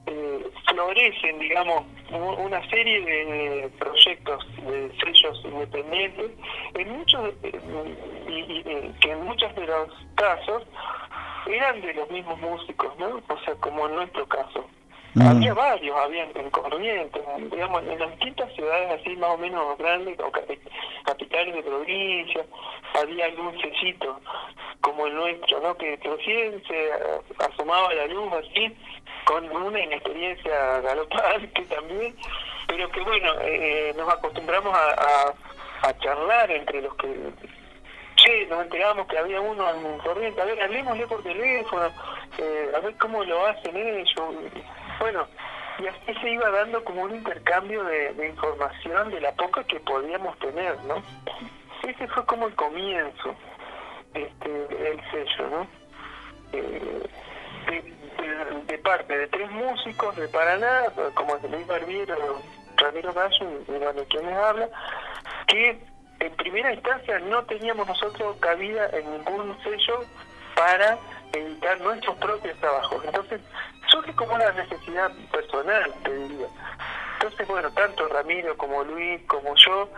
eh, 0.07 0.51
florecen, 0.69 1.39
digamos, 1.39 1.83
una 2.11 2.69
serie 2.69 3.01
de 3.01 3.69
proyectos 3.77 4.45
de 4.63 4.91
sellos 5.03 5.41
independientes, 5.43 6.31
en 6.75 6.97
muchos, 6.97 7.33
eh, 7.43 7.59
y, 8.27 8.63
que 8.99 9.11
en 9.11 9.23
muchos 9.25 9.53
de 9.55 9.67
los 9.67 9.89
casos 10.15 10.63
eran 11.47 11.81
de 11.81 11.93
los 11.93 12.09
mismos 12.09 12.39
músicos, 12.39 12.97
¿no? 12.97 13.21
O 13.27 13.39
sea, 13.39 13.55
como 13.55 13.87
en 13.87 13.95
nuestro 13.95 14.25
caso. 14.27 14.65
Mm. 15.17 15.27
Había 15.27 15.53
varios, 15.55 15.97
había 15.97 16.23
en 16.25 16.49
Corrientes, 16.51 17.21
digamos, 17.49 17.81
en 17.81 17.97
las 17.97 18.11
distintas 18.11 18.53
ciudades 18.53 19.01
así 19.01 19.15
más 19.15 19.31
o 19.31 19.37
menos 19.39 19.75
grandes, 19.79 20.15
o 20.19 20.31
capitales 21.05 21.55
de 21.55 21.63
provincia, 21.63 22.45
había 22.93 23.25
algún 23.25 23.59
sellito 23.59 24.19
como 24.81 25.07
el 25.07 25.15
nuestro, 25.15 25.59
¿no? 25.61 25.75
Que 25.75 25.97
recién 26.03 26.61
se 26.67 26.91
asomaba 27.39 27.91
la 27.95 28.05
luz 28.05 28.31
así, 28.31 28.77
con 29.25 29.49
una 29.49 29.79
inexperiencia 29.79 30.81
galopante 30.81 31.65
también, 31.69 32.15
pero 32.67 32.87
que 32.91 33.01
bueno, 33.01 33.31
eh, 33.41 33.95
nos 33.97 34.13
acostumbramos 34.13 34.71
a, 34.77 35.33
a, 35.81 35.97
charlar 35.97 36.51
entre 36.51 36.83
los 36.83 36.93
que 36.95 37.07
che, 38.17 38.45
nos 38.45 38.61
enteramos 38.61 39.07
que 39.07 39.17
había 39.17 39.41
uno 39.41 39.67
en 39.67 39.97
corriente, 39.97 40.39
a 40.39 40.45
ver, 40.45 40.61
hablemosle 40.61 41.07
por 41.07 41.23
teléfono, 41.23 41.87
eh, 42.37 42.71
a 42.75 42.79
ver 42.81 42.95
cómo 42.97 43.23
lo 43.23 43.47
hacen 43.47 43.75
ellos. 43.75 44.35
Bueno, 44.99 45.27
y 45.79 45.87
así 45.87 46.19
se 46.21 46.29
iba 46.31 46.49
dando 46.49 46.83
como 46.83 47.03
un 47.03 47.15
intercambio 47.15 47.83
de, 47.83 48.27
información 48.27 49.11
de 49.11 49.21
la 49.21 49.31
poca 49.33 49.63
que 49.63 49.79
podíamos 49.79 50.37
tener, 50.39 50.75
¿no? 50.85 51.03
Ese 51.83 52.07
fue 52.07 52.25
como 52.25 52.47
el 52.47 52.55
comienzo 52.55 53.35
este, 54.13 54.49
del 54.49 55.01
sello, 55.11 55.49
¿no? 55.49 55.67
Eh, 56.53 57.09
de, 58.67 58.77
parte 58.79 59.17
de 59.17 59.27
tres 59.27 59.51
músicos 59.51 60.15
de 60.15 60.27
Paraná, 60.29 60.83
como 61.13 61.35
Luis 61.49 61.67
Barbiero, 61.67 62.41
Ramiro 62.77 63.13
Gallo 63.13 63.51
y 63.67 63.71
de 63.71 64.05
quienes 64.09 64.37
habla, 64.37 64.69
que 65.47 65.77
en 66.19 66.35
primera 66.35 66.73
instancia 66.73 67.19
no 67.19 67.43
teníamos 67.43 67.87
nosotros 67.87 68.37
cabida 68.39 68.89
en 68.93 69.11
ningún 69.11 69.57
sello 69.63 69.99
para 70.55 70.97
editar 71.33 71.79
nuestros 71.81 72.15
propios 72.17 72.57
trabajos. 72.59 73.03
Entonces, 73.05 73.41
surge 73.89 74.13
como 74.15 74.35
una 74.35 74.51
necesidad 74.51 75.11
personal, 75.31 75.93
te 76.03 76.13
diría. 76.13 76.47
Entonces, 77.13 77.47
bueno, 77.47 77.71
tanto 77.71 78.07
Ramiro 78.07 78.55
como 78.57 78.83
Luis 78.83 79.21
como 79.27 79.55
yo 79.55 79.89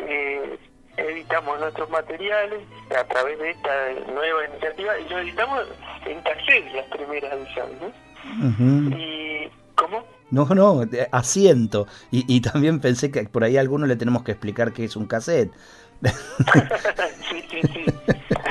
eh, 0.00 0.58
editamos 0.96 1.60
nuestros 1.60 1.90
materiales 1.90 2.60
a 2.98 3.04
través 3.04 3.38
de 3.38 3.50
esta 3.50 3.92
nueva 4.12 4.46
iniciativa 4.46 4.98
y 4.98 5.08
lo 5.08 5.18
editamos 5.18 5.66
en 6.06 6.20
cassette 6.22 6.72
las 6.74 6.86
primeras 6.86 7.32
ediciones. 7.34 7.76
¿no? 7.80 8.96
Y, 8.96 9.50
¿Cómo? 9.74 10.04
No, 10.30 10.46
no, 10.46 10.82
asiento. 11.12 11.86
Y, 12.10 12.24
y 12.34 12.40
también 12.40 12.80
pensé 12.80 13.10
que 13.10 13.24
por 13.24 13.44
ahí 13.44 13.58
a 13.58 13.60
alguno 13.60 13.86
le 13.86 13.96
tenemos 13.96 14.24
que 14.24 14.32
explicar 14.32 14.72
qué 14.72 14.84
es 14.84 14.96
un 14.96 15.06
cassette. 15.06 15.52
sí, 17.30 17.44
sí, 17.50 17.60
sí, 17.62 17.84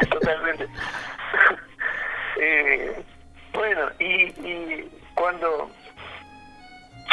totalmente. 0.10 0.68
Eh, 2.38 3.05
bueno, 3.56 3.90
y, 4.00 4.06
y 4.06 4.92
cuando 5.16 5.70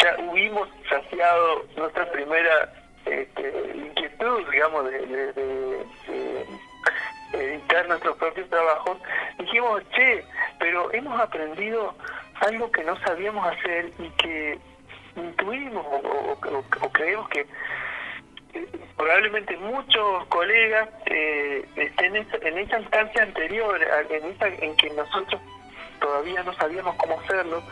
ya 0.02 0.16
hubimos 0.24 0.68
saciado 0.88 1.64
nuestra 1.76 2.10
primera 2.10 2.72
este, 3.06 3.72
inquietud, 3.74 4.50
digamos, 4.50 4.90
de, 4.90 5.32
de, 5.32 5.86
editar 7.32 7.88
nuestros 7.88 8.16
propios 8.16 8.48
trabajos, 8.50 8.98
dijimos, 9.38 9.82
che, 9.94 10.24
pero 10.58 10.92
hemos 10.92 11.18
aprendido 11.18 11.94
algo 12.40 12.70
que 12.70 12.84
no 12.84 12.98
sabíamos 13.00 13.46
hacer 13.46 13.90
y 13.98 14.08
que 14.10 14.58
intuimos 15.16 15.86
o, 15.86 16.38
creemos 16.92 17.28
que 17.28 17.46
probablemente 18.96 19.56
muchos 19.56 20.26
colegas 20.26 20.88
eh, 21.06 21.66
estén 21.76 22.16
en 22.16 22.58
esa, 22.58 22.78
instancia 22.78 23.22
anterior, 23.22 23.80
en 24.10 24.24
esa 24.26 24.48
en 24.48 24.76
que 24.76 24.90
nosotros 24.90 25.40
todavía 26.02 26.42
no 26.42 26.52
sabíamos 26.54 26.94
cómo 26.96 27.18
hacerlo. 27.20 27.62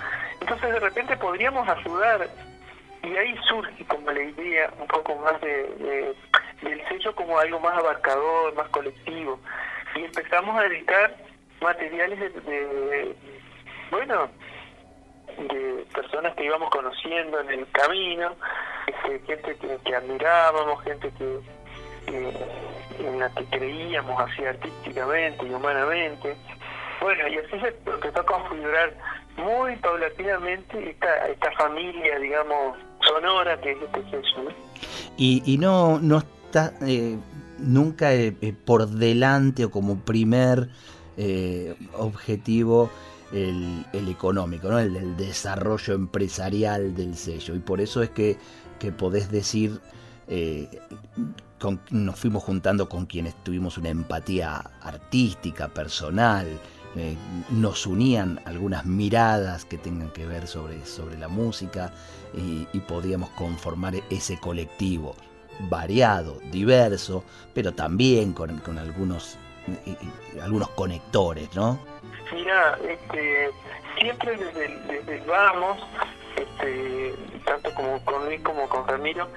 Entonces 0.41 0.73
de 0.73 0.81
repente 0.81 1.17
podríamos 1.17 1.69
ayudar 1.69 2.29
y 3.03 3.17
ahí 3.17 3.35
surge 3.49 3.85
como 3.87 4.11
la 4.11 4.23
idea 4.23 4.73
un 4.79 4.87
poco 4.87 5.17
más 5.17 5.41
de, 5.41 6.15
del 6.63 6.89
sello 6.89 7.15
como 7.15 7.39
algo 7.39 7.61
más 7.61 7.77
abarcador, 7.77 8.55
más 8.55 8.69
colectivo. 8.69 9.39
Y 9.97 10.05
empezamos 10.05 10.57
a 10.59 10.67
editar 10.67 11.15
materiales 11.61 12.19
de, 12.47 13.15
bueno, 13.91 14.29
de 15.37 15.85
personas 15.95 16.35
que 16.35 16.45
íbamos 16.45 16.71
conociendo 16.71 17.41
en 17.41 17.51
el 17.51 17.71
camino, 17.73 18.35
este, 18.87 19.21
gente 19.27 19.57
que, 19.85 19.97
admirábamos, 19.97 20.83
gente 20.85 21.11
que, 21.19 21.41
en 22.99 23.19
la 23.19 23.31
que 23.31 23.45
creíamos 23.47 24.21
así 24.21 24.45
artísticamente 24.45 25.47
y 25.47 25.55
humanamente. 25.55 26.37
Bueno, 27.01 27.29
y 27.29 27.39
así 27.39 27.61
se 27.61 27.91
empezó 27.91 28.21
a 28.21 28.27
configurar 28.27 28.95
muy 29.37 29.77
paulatinamente 29.77 30.91
esta, 30.91 31.29
esta 31.29 31.51
familia, 31.53 32.19
digamos, 32.19 32.77
sonora 33.01 33.59
que 33.61 33.73
es 33.73 33.79
este 33.83 34.03
sello. 34.11 34.51
Y, 35.17 35.43
y 35.47 35.59
no, 35.59 35.99
no 35.99 36.19
está 36.19 36.75
eh, 36.83 37.17
nunca 37.59 38.13
eh, 38.13 38.37
eh, 38.41 38.53
por 38.53 38.87
delante 38.89 39.65
o 39.65 39.71
como 39.71 40.01
primer 40.01 40.69
objetivo 41.99 42.89
el, 43.31 43.85
el, 43.93 44.09
económico, 44.09 44.71
¿no? 44.71 44.79
el 44.79 44.95
del 44.95 45.17
desarrollo 45.19 45.93
empresarial 45.93 46.95
del 46.95 47.15
sello. 47.15 47.55
Y 47.55 47.59
por 47.59 47.83
eso 47.83 48.03
es 48.03 48.09
que, 48.09 48.39
que 48.79 48.91
podés 48.91 49.31
decir, 49.31 49.83
nos 51.91 52.19
fuimos 52.19 52.43
juntando 52.43 52.89
con 52.89 53.05
quienes 53.05 53.35
tuvimos 53.45 53.77
una 53.77 53.91
empatía 53.91 54.63
artística, 54.81 55.69
personal, 55.69 56.47
eh, 56.97 57.17
nos 57.51 57.87
unían 57.87 58.41
algunas 58.47 58.85
miradas 58.85 59.65
que 59.65 59.79
tengan 59.79 60.11
que 60.11 60.27
ver 60.27 60.49
sobre, 60.49 60.85
sobre 60.85 61.17
la 61.17 61.29
música 61.29 61.93
y, 62.35 62.65
podíamos 62.81 63.31
conformar 63.31 63.95
ese 64.11 64.39
colectivo 64.39 65.15
variado, 65.69 66.39
diverso, 66.51 67.25
pero 67.55 67.73
también 67.73 68.33
con, 68.33 68.59
con 68.59 68.79
algunos, 68.79 69.37
eh, 69.69 69.97
eh, 70.03 70.41
algunos 70.41 70.71
conectores, 70.71 71.55
¿no? 71.55 71.79
Mira, 72.33 72.79
este, 72.89 73.51
siempre 73.99 74.37
desde, 74.37 74.77
desde 74.87 75.21
Vamos, 75.27 75.79
este, 76.37 77.15
tanto 77.45 77.73
como 77.75 78.05
con 78.05 78.25
Luis 78.25 78.41
como 78.41 78.69
con 78.69 78.87
Ramiro, 78.89 79.29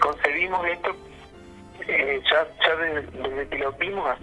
concebimos 0.00 0.64
esto 0.66 0.94
eh, 1.88 2.22
ya, 2.30 2.46
ya 2.64 2.76
desde, 2.76 3.48
que 3.48 3.58
lo 3.58 3.72
vimos, 3.72 4.16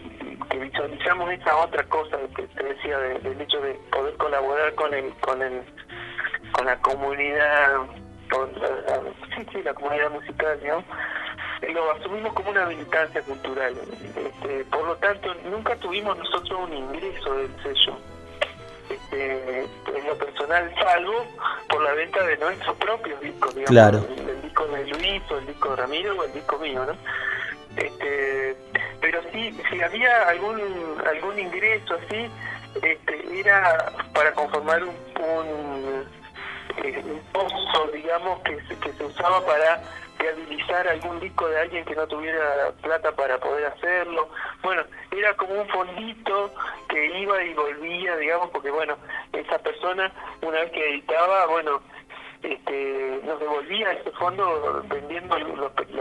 que 0.50 0.60
visualizamos 0.60 1.32
esa 1.32 1.56
otra 1.58 1.84
cosa 1.86 2.18
que 2.36 2.44
te 2.44 2.64
decía 2.64 2.98
del 2.98 3.42
hecho 3.42 3.60
de 3.62 3.74
poder 3.92 4.16
colaborar 4.18 4.74
con 4.76 4.94
el, 4.94 5.14
con 5.22 5.42
el, 5.42 5.62
con 6.52 6.66
la 6.66 6.78
comunidad, 6.78 7.78
con 8.30 8.52
la, 8.60 9.02
sí, 9.36 9.46
sí, 9.52 9.64
la 9.64 9.74
comunidad 9.74 10.12
musical, 10.12 10.60
¿no? 10.66 10.84
Eh, 11.62 11.74
lo 11.74 11.92
asumimos 11.92 12.34
como 12.34 12.52
una 12.52 12.66
militancia 12.66 13.22
cultural. 13.22 13.76
Este, 14.16 14.64
por 14.66 14.86
lo 14.86 14.96
tanto, 14.98 15.34
nunca 15.46 15.76
tuvimos 15.76 16.18
nosotros 16.18 16.60
un 16.70 16.74
ingreso 16.74 17.34
del 17.36 17.50
sello. 17.64 17.98
Este, 18.90 19.62
en 19.64 20.08
lo 20.08 20.18
personal, 20.18 20.74
salvo 20.82 21.26
por 21.68 21.82
la 21.84 21.94
venta 21.94 22.24
de 22.26 22.38
nuestros 22.38 22.76
propios 22.78 23.20
discos, 23.22 23.54
digamos, 23.54 23.70
claro. 23.70 24.06
el, 24.18 24.42
disco 24.42 24.66
de 24.68 24.86
Luis 24.88 25.22
o 25.30 25.38
el 25.38 25.46
disco 25.46 25.70
de 25.70 25.76
Ramiro 25.76 26.16
o 26.18 26.24
el 26.24 26.34
disco 26.34 26.58
mío, 26.58 26.86
¿no? 26.86 26.94
Este, 27.80 28.56
pero 29.00 29.22
sí, 29.32 29.58
si 29.70 29.82
había 29.82 30.28
algún 30.28 30.60
algún 31.08 31.40
ingreso 31.40 31.96
así, 31.96 32.30
este, 32.84 33.40
era 33.40 33.92
para 34.14 34.34
conformar 34.34 34.84
un, 34.84 34.96
un, 35.20 36.06
eh, 36.84 37.22
pozo, 37.32 37.88
digamos, 37.94 38.42
que, 38.42 38.58
que 38.82 38.94
se 38.94 39.04
usaba 39.06 39.46
para 39.46 39.82
viabilizar 40.20 40.88
algún 40.90 41.20
disco 41.22 41.48
de 41.48 41.60
alguien 41.60 41.86
que 41.86 41.96
no 41.96 42.06
tuviera 42.08 42.72
plata 42.82 43.12
para 43.14 43.38
poder 43.40 43.66
hacerlo. 43.68 44.28
Bueno, 44.62 44.84
era 45.12 45.34
como 45.36 45.62
un 45.62 45.68
fondito 45.70 46.54
que 46.90 47.20
iba 47.20 47.42
y 47.42 47.54
volvía, 47.54 48.18
digamos, 48.18 48.50
porque 48.50 48.72
bueno, 48.72 48.98
esa 49.32 49.58
persona 49.60 50.12
una 50.42 50.60
vez 50.60 50.72
que 50.72 50.90
editaba, 50.90 51.46
bueno, 51.48 51.82
este, 52.42 53.20
nos 53.26 53.40
devolvía 53.40 53.92
ese 53.92 54.12
fondo 54.12 54.82
vendiendo 54.88 55.36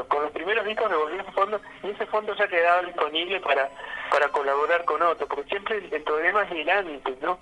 con 0.07 0.23
los 0.23 0.31
primeros 0.33 0.65
discos 0.65 0.89
devolvía 0.89 1.23
ese 1.23 1.33
fondo 1.33 1.61
y 1.83 1.89
ese 1.89 2.07
fondo 2.07 2.35
ya 2.37 2.47
quedaba 2.47 2.83
disponible 2.83 3.41
para 3.41 3.69
para 4.11 4.29
colaborar 4.29 4.85
con 4.85 5.03
otros 5.03 5.29
porque 5.29 5.49
siempre 5.49 5.79
el, 5.91 6.03
problema 6.03 6.43
es 6.45 6.53
el 6.53 6.71
antes 6.71 7.21
no 7.21 7.41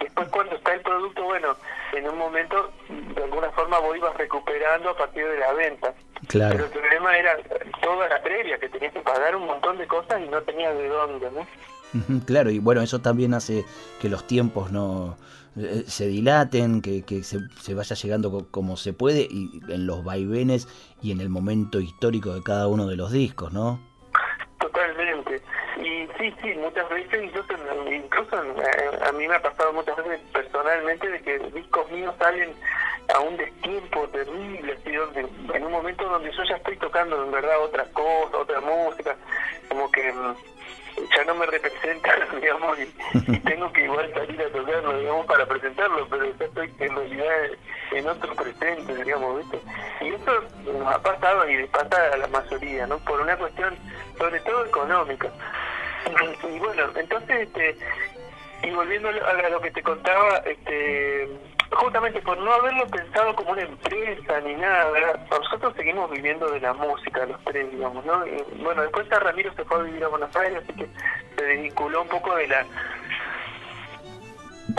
después 0.00 0.28
cuando 0.28 0.56
está 0.56 0.74
el 0.74 0.82
producto 0.82 1.22
bueno 1.24 1.56
en 1.94 2.08
un 2.08 2.18
momento 2.18 2.70
de 2.88 3.24
alguna 3.24 3.50
forma 3.52 3.78
vos 3.78 3.96
ibas 3.96 4.14
recuperando 4.18 4.90
a 4.90 4.96
partir 4.96 5.26
de 5.26 5.38
la 5.38 5.52
venta. 5.54 5.94
Claro. 6.26 6.52
pero 6.52 6.64
el 6.66 6.70
problema 6.70 7.16
era 7.16 7.38
toda 7.80 8.08
la 8.08 8.20
previa 8.20 8.58
que 8.58 8.68
tenías 8.68 8.92
que 8.92 9.00
pagar 9.00 9.36
un 9.36 9.46
montón 9.46 9.78
de 9.78 9.86
cosas 9.86 10.20
y 10.20 10.28
no 10.28 10.42
tenías 10.42 10.76
de 10.76 10.88
dónde 10.88 11.30
no 11.30 11.46
claro 12.26 12.50
y 12.50 12.58
bueno 12.58 12.82
eso 12.82 12.98
también 12.98 13.32
hace 13.32 13.64
que 14.00 14.08
los 14.08 14.26
tiempos 14.26 14.70
no 14.70 15.16
eh, 15.58 15.84
se 15.86 16.06
dilaten, 16.06 16.82
que, 16.82 17.02
que 17.02 17.22
se, 17.22 17.74
vaya 17.74 17.96
llegando 17.96 18.46
como 18.50 18.76
se 18.76 18.92
puede 18.92 19.26
y 19.30 19.60
en 19.68 19.86
los 19.86 20.04
vaivenes 20.04 20.68
y 21.02 21.12
en 21.12 21.20
el 21.20 21.28
momento 21.28 21.80
histórico 21.80 22.34
de 22.34 22.42
cada 22.42 22.68
uno 22.68 22.86
de 22.86 22.96
los 22.96 23.12
discos, 23.12 23.52
¿no? 23.52 23.80
Totalmente. 24.58 25.42
Y 25.76 26.06
sí, 26.18 26.34
sí, 26.42 26.54
muchas 26.56 26.88
veces, 26.88 27.24
incluso, 27.24 27.54
incluso 27.92 28.42
eh, 28.42 28.98
a 29.06 29.12
mí 29.12 29.28
me 29.28 29.34
ha 29.34 29.42
pasado 29.42 29.72
muchas 29.72 29.96
veces 29.96 30.20
personalmente 30.32 31.08
de 31.08 31.20
que 31.22 31.38
discos 31.54 31.90
míos 31.90 32.14
salen 32.18 32.52
a 33.14 33.20
un 33.20 33.36
destiempo 33.36 34.08
terrible, 34.08 34.76
donde, 34.84 35.26
en 35.54 35.64
un 35.64 35.72
momento 35.72 36.04
donde 36.04 36.30
yo 36.32 36.44
ya 36.44 36.56
estoy 36.56 36.76
tocando 36.76 37.24
en 37.24 37.30
verdad 37.30 37.62
otra 37.62 37.84
cosa, 37.92 38.38
otra 38.38 38.60
música, 38.60 39.16
como 39.68 39.90
que 39.90 40.12
mm, 40.12 40.34
ya 41.16 41.24
no 41.24 41.34
me 41.36 41.46
representa, 41.46 42.10
digamos, 42.40 42.78
y, 42.80 43.38
tengo 43.40 43.72
que 43.72 43.84
igual 43.84 44.12
salir 44.12 44.40
a 44.42 44.50
tocarlo, 44.50 44.98
digamos, 44.98 45.26
para 45.26 45.46
presentarlo, 45.46 46.06
pero 46.08 46.24
ya 46.38 46.44
estoy 46.44 46.72
en 46.80 46.96
realidad 46.96 47.34
en 47.92 48.08
otro 48.08 48.34
presente, 48.34 49.04
digamos, 49.04 49.38
¿viste? 49.38 49.60
Y 50.00 50.08
eso 50.08 50.32
nos 50.72 50.94
ha 50.94 51.02
pasado 51.02 51.48
y 51.48 51.56
le 51.56 51.66
pasa 51.68 51.96
a 52.12 52.16
la 52.16 52.26
mayoría, 52.28 52.86
¿no? 52.86 52.98
Por 52.98 53.20
una 53.20 53.36
cuestión, 53.36 53.76
sobre 54.16 54.40
todo 54.40 54.64
económica. 54.64 55.28
Y, 56.48 56.58
bueno, 56.58 56.84
entonces, 56.96 57.48
este, 57.48 57.76
y 58.62 58.70
volviendo 58.70 59.08
a 59.08 59.48
lo 59.48 59.60
que 59.60 59.70
te 59.70 59.82
contaba, 59.82 60.38
este 60.38 61.28
justamente 61.70 62.20
por 62.22 62.38
no 62.38 62.52
haberlo 62.52 62.86
pensado 62.86 63.34
como 63.34 63.52
una 63.52 63.62
empresa 63.62 64.40
ni 64.40 64.54
nada, 64.54 64.90
nosotros 65.30 65.74
seguimos 65.76 66.10
viviendo 66.10 66.50
de 66.50 66.60
la 66.60 66.72
música, 66.72 67.26
los 67.26 67.42
tres, 67.44 67.70
digamos, 67.70 68.04
¿no? 68.04 68.26
Y, 68.26 68.62
bueno, 68.62 68.82
después 68.82 69.08
Ramiro 69.08 69.52
se 69.54 69.64
fue 69.64 69.78
a 69.78 69.82
vivir 69.82 70.04
a 70.04 70.08
Buenos 70.08 70.34
Aires, 70.36 70.62
así 70.62 70.72
que 70.72 70.88
se 71.36 71.44
desvinculó 71.44 72.02
un 72.02 72.08
poco 72.08 72.34
de 72.36 72.48
la 72.48 72.66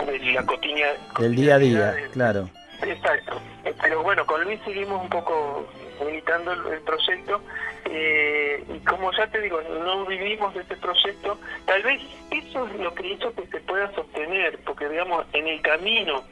de 0.04 0.18
la 0.18 0.46
cotiña, 0.46 0.86
del 1.18 1.36
día 1.36 1.54
a 1.56 1.58
día, 1.58 1.94
claro. 2.12 2.48
Exacto. 2.82 3.40
Pero 3.82 4.02
bueno, 4.02 4.26
con 4.26 4.42
Luis 4.44 4.60
seguimos 4.64 5.02
un 5.02 5.08
poco 5.08 5.66
militando 6.04 6.52
el, 6.52 6.80
proyecto 6.80 7.42
eh, 7.84 8.64
y 8.68 8.78
como 8.80 9.12
ya 9.12 9.26
te 9.26 9.40
digo, 9.40 9.60
no 9.84 10.06
vivimos 10.06 10.54
de 10.54 10.62
ese 10.62 10.76
proyecto, 10.76 11.38
tal 11.66 11.82
vez 11.82 12.00
eso 12.30 12.66
es 12.66 12.80
lo 12.80 12.94
que 12.94 13.08
hizo 13.08 13.34
que 13.34 13.46
se 13.48 13.60
pueda 13.60 13.92
sostener, 13.94 14.58
porque 14.64 14.88
digamos, 14.88 15.26
en 15.34 15.46
el 15.46 15.60
camino 15.60 16.24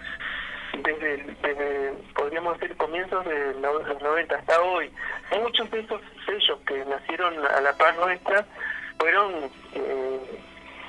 desde, 0.82 1.92
podríamos 2.14 2.58
decir, 2.58 2.76
comienzos 2.76 3.24
de 3.24 3.54
los 3.60 4.02
90 4.02 4.34
hasta 4.34 4.60
hoy, 4.62 4.90
muchos 5.40 5.70
de 5.70 5.80
esos 5.80 6.00
sellos 6.24 6.58
que 6.66 6.84
nacieron 6.84 7.34
a 7.46 7.60
la 7.60 7.72
par 7.76 7.96
nuestra 7.96 8.46
fueron 8.98 9.50
eh, 9.74 10.40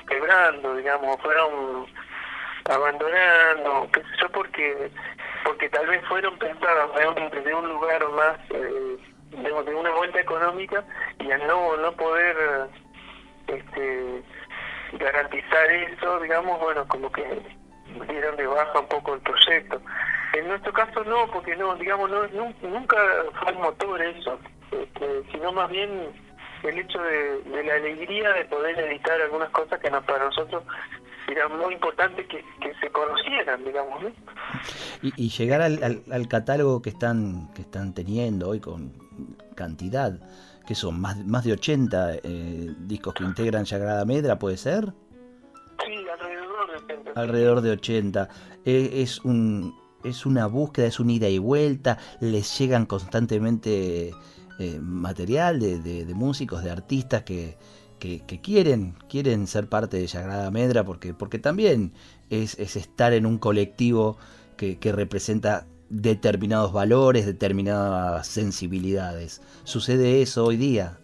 quebrando, 0.08 0.76
digamos, 0.76 1.20
fueron 1.20 1.86
abandonando, 2.68 3.88
qué 3.92 4.00
sé 4.00 4.08
yo, 4.20 4.28
porque, 4.30 4.90
porque 5.44 5.68
tal 5.68 5.86
vez 5.86 6.04
fueron 6.06 6.38
pensados 6.38 6.92
desde 7.32 7.54
un 7.54 7.68
lugar 7.68 8.08
más, 8.10 8.38
eh, 8.50 8.96
de, 9.30 9.74
una 9.74 9.90
vuelta 9.90 10.20
económica 10.20 10.84
y 11.18 11.30
al 11.30 11.46
no, 11.46 11.76
no 11.76 11.92
poder 11.92 12.68
este, 13.46 14.22
garantizar 14.92 15.70
eso, 15.70 16.20
digamos, 16.20 16.60
bueno, 16.60 16.86
como 16.88 17.10
que 17.12 17.24
dieron 18.08 18.36
de 18.36 18.46
baja 18.46 18.80
un 18.80 18.88
poco 18.88 19.14
el 19.14 19.20
proyecto. 19.20 19.80
En 20.34 20.48
nuestro 20.48 20.72
caso 20.72 21.02
no, 21.04 21.26
porque 21.32 21.56
no, 21.56 21.74
digamos, 21.76 22.10
no, 22.10 22.26
nunca 22.62 22.96
fue 23.40 23.52
el 23.52 23.58
motor 23.58 24.00
eso, 24.00 24.38
este, 24.70 25.22
sino 25.32 25.52
más 25.52 25.68
bien 25.70 26.12
el 26.62 26.78
hecho 26.78 27.00
de, 27.02 27.62
la 27.64 27.74
alegría 27.74 28.32
de 28.32 28.44
poder 28.44 28.78
editar 28.78 29.20
algunas 29.20 29.50
cosas 29.50 29.80
que 29.80 29.90
para 29.90 30.24
nosotros 30.24 30.62
era 31.28 31.48
muy 31.48 31.74
importante 31.74 32.26
que, 32.26 32.44
se 32.80 32.90
conocieran, 32.90 33.64
digamos. 33.64 34.04
Y, 35.02 35.28
llegar 35.30 35.62
al, 35.62 36.02
al, 36.10 36.28
catálogo 36.28 36.82
que 36.82 36.90
están, 36.90 37.50
que 37.54 37.62
están 37.62 37.94
teniendo 37.94 38.48
hoy 38.48 38.60
con 38.60 38.92
cantidad 39.54 40.20
que 40.70 40.76
son 40.76 41.00
más, 41.00 41.16
más 41.26 41.42
de 41.42 41.52
80 41.52 42.18
eh, 42.22 42.74
discos 42.86 43.12
que 43.14 43.24
integran 43.24 43.66
Sagrada 43.66 44.04
Medra, 44.04 44.38
¿puede 44.38 44.56
ser? 44.56 44.92
Sí, 45.84 45.94
alrededor 46.12 46.70
de 46.70 46.76
80. 46.76 47.20
Alrededor 47.20 47.60
de 47.60 47.70
80. 47.72 48.28
Eh, 48.64 48.90
es, 49.02 49.18
un, 49.24 49.74
es 50.04 50.26
una 50.26 50.46
búsqueda, 50.46 50.86
es 50.86 51.00
una 51.00 51.10
ida 51.10 51.28
y 51.28 51.38
vuelta, 51.38 51.98
les 52.20 52.56
llegan 52.56 52.86
constantemente 52.86 54.14
eh, 54.60 54.78
material 54.80 55.58
de, 55.58 55.80
de, 55.80 56.14
músicos, 56.14 56.62
de 56.62 56.70
artistas 56.70 57.24
que, 57.24 57.56
que, 57.98 58.40
quieren, 58.40 58.94
quieren 59.08 59.48
ser 59.48 59.68
parte 59.68 59.96
de 59.96 60.06
Sagrada 60.06 60.52
Medra 60.52 60.84
porque, 60.84 61.14
porque 61.14 61.40
también 61.40 61.94
es, 62.28 62.56
es 62.60 62.76
estar 62.76 63.12
en 63.12 63.26
un 63.26 63.38
colectivo 63.38 64.18
que, 64.60 64.78
que 64.78 64.92
representa 64.92 65.64
determinados 65.88 66.70
valores, 66.70 67.24
determinadas 67.24 68.26
sensibilidades. 68.26 69.40
¿Sucede 69.64 70.20
eso 70.20 70.44
hoy 70.44 70.58
día? 70.58 70.98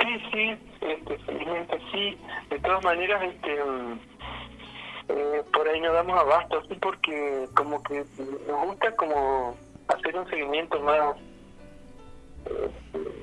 Sí, 0.00 0.08
sí, 0.32 0.56
este, 0.80 1.18
felizmente 1.18 1.78
sí. 1.92 2.18
De 2.48 2.58
todas 2.60 2.82
maneras, 2.82 3.22
este, 3.22 3.54
eh, 5.10 5.42
por 5.52 5.68
ahí 5.68 5.78
nos 5.82 5.92
damos 5.92 6.18
abasto, 6.18 6.62
sí, 6.66 6.74
porque 6.80 7.46
como 7.54 7.82
que 7.82 8.02
nos 8.48 8.66
gusta 8.66 8.96
como 8.96 9.54
hacer 9.88 10.16
un 10.16 10.26
seguimiento 10.30 10.80
más, 10.80 11.16
eh, 12.46 12.70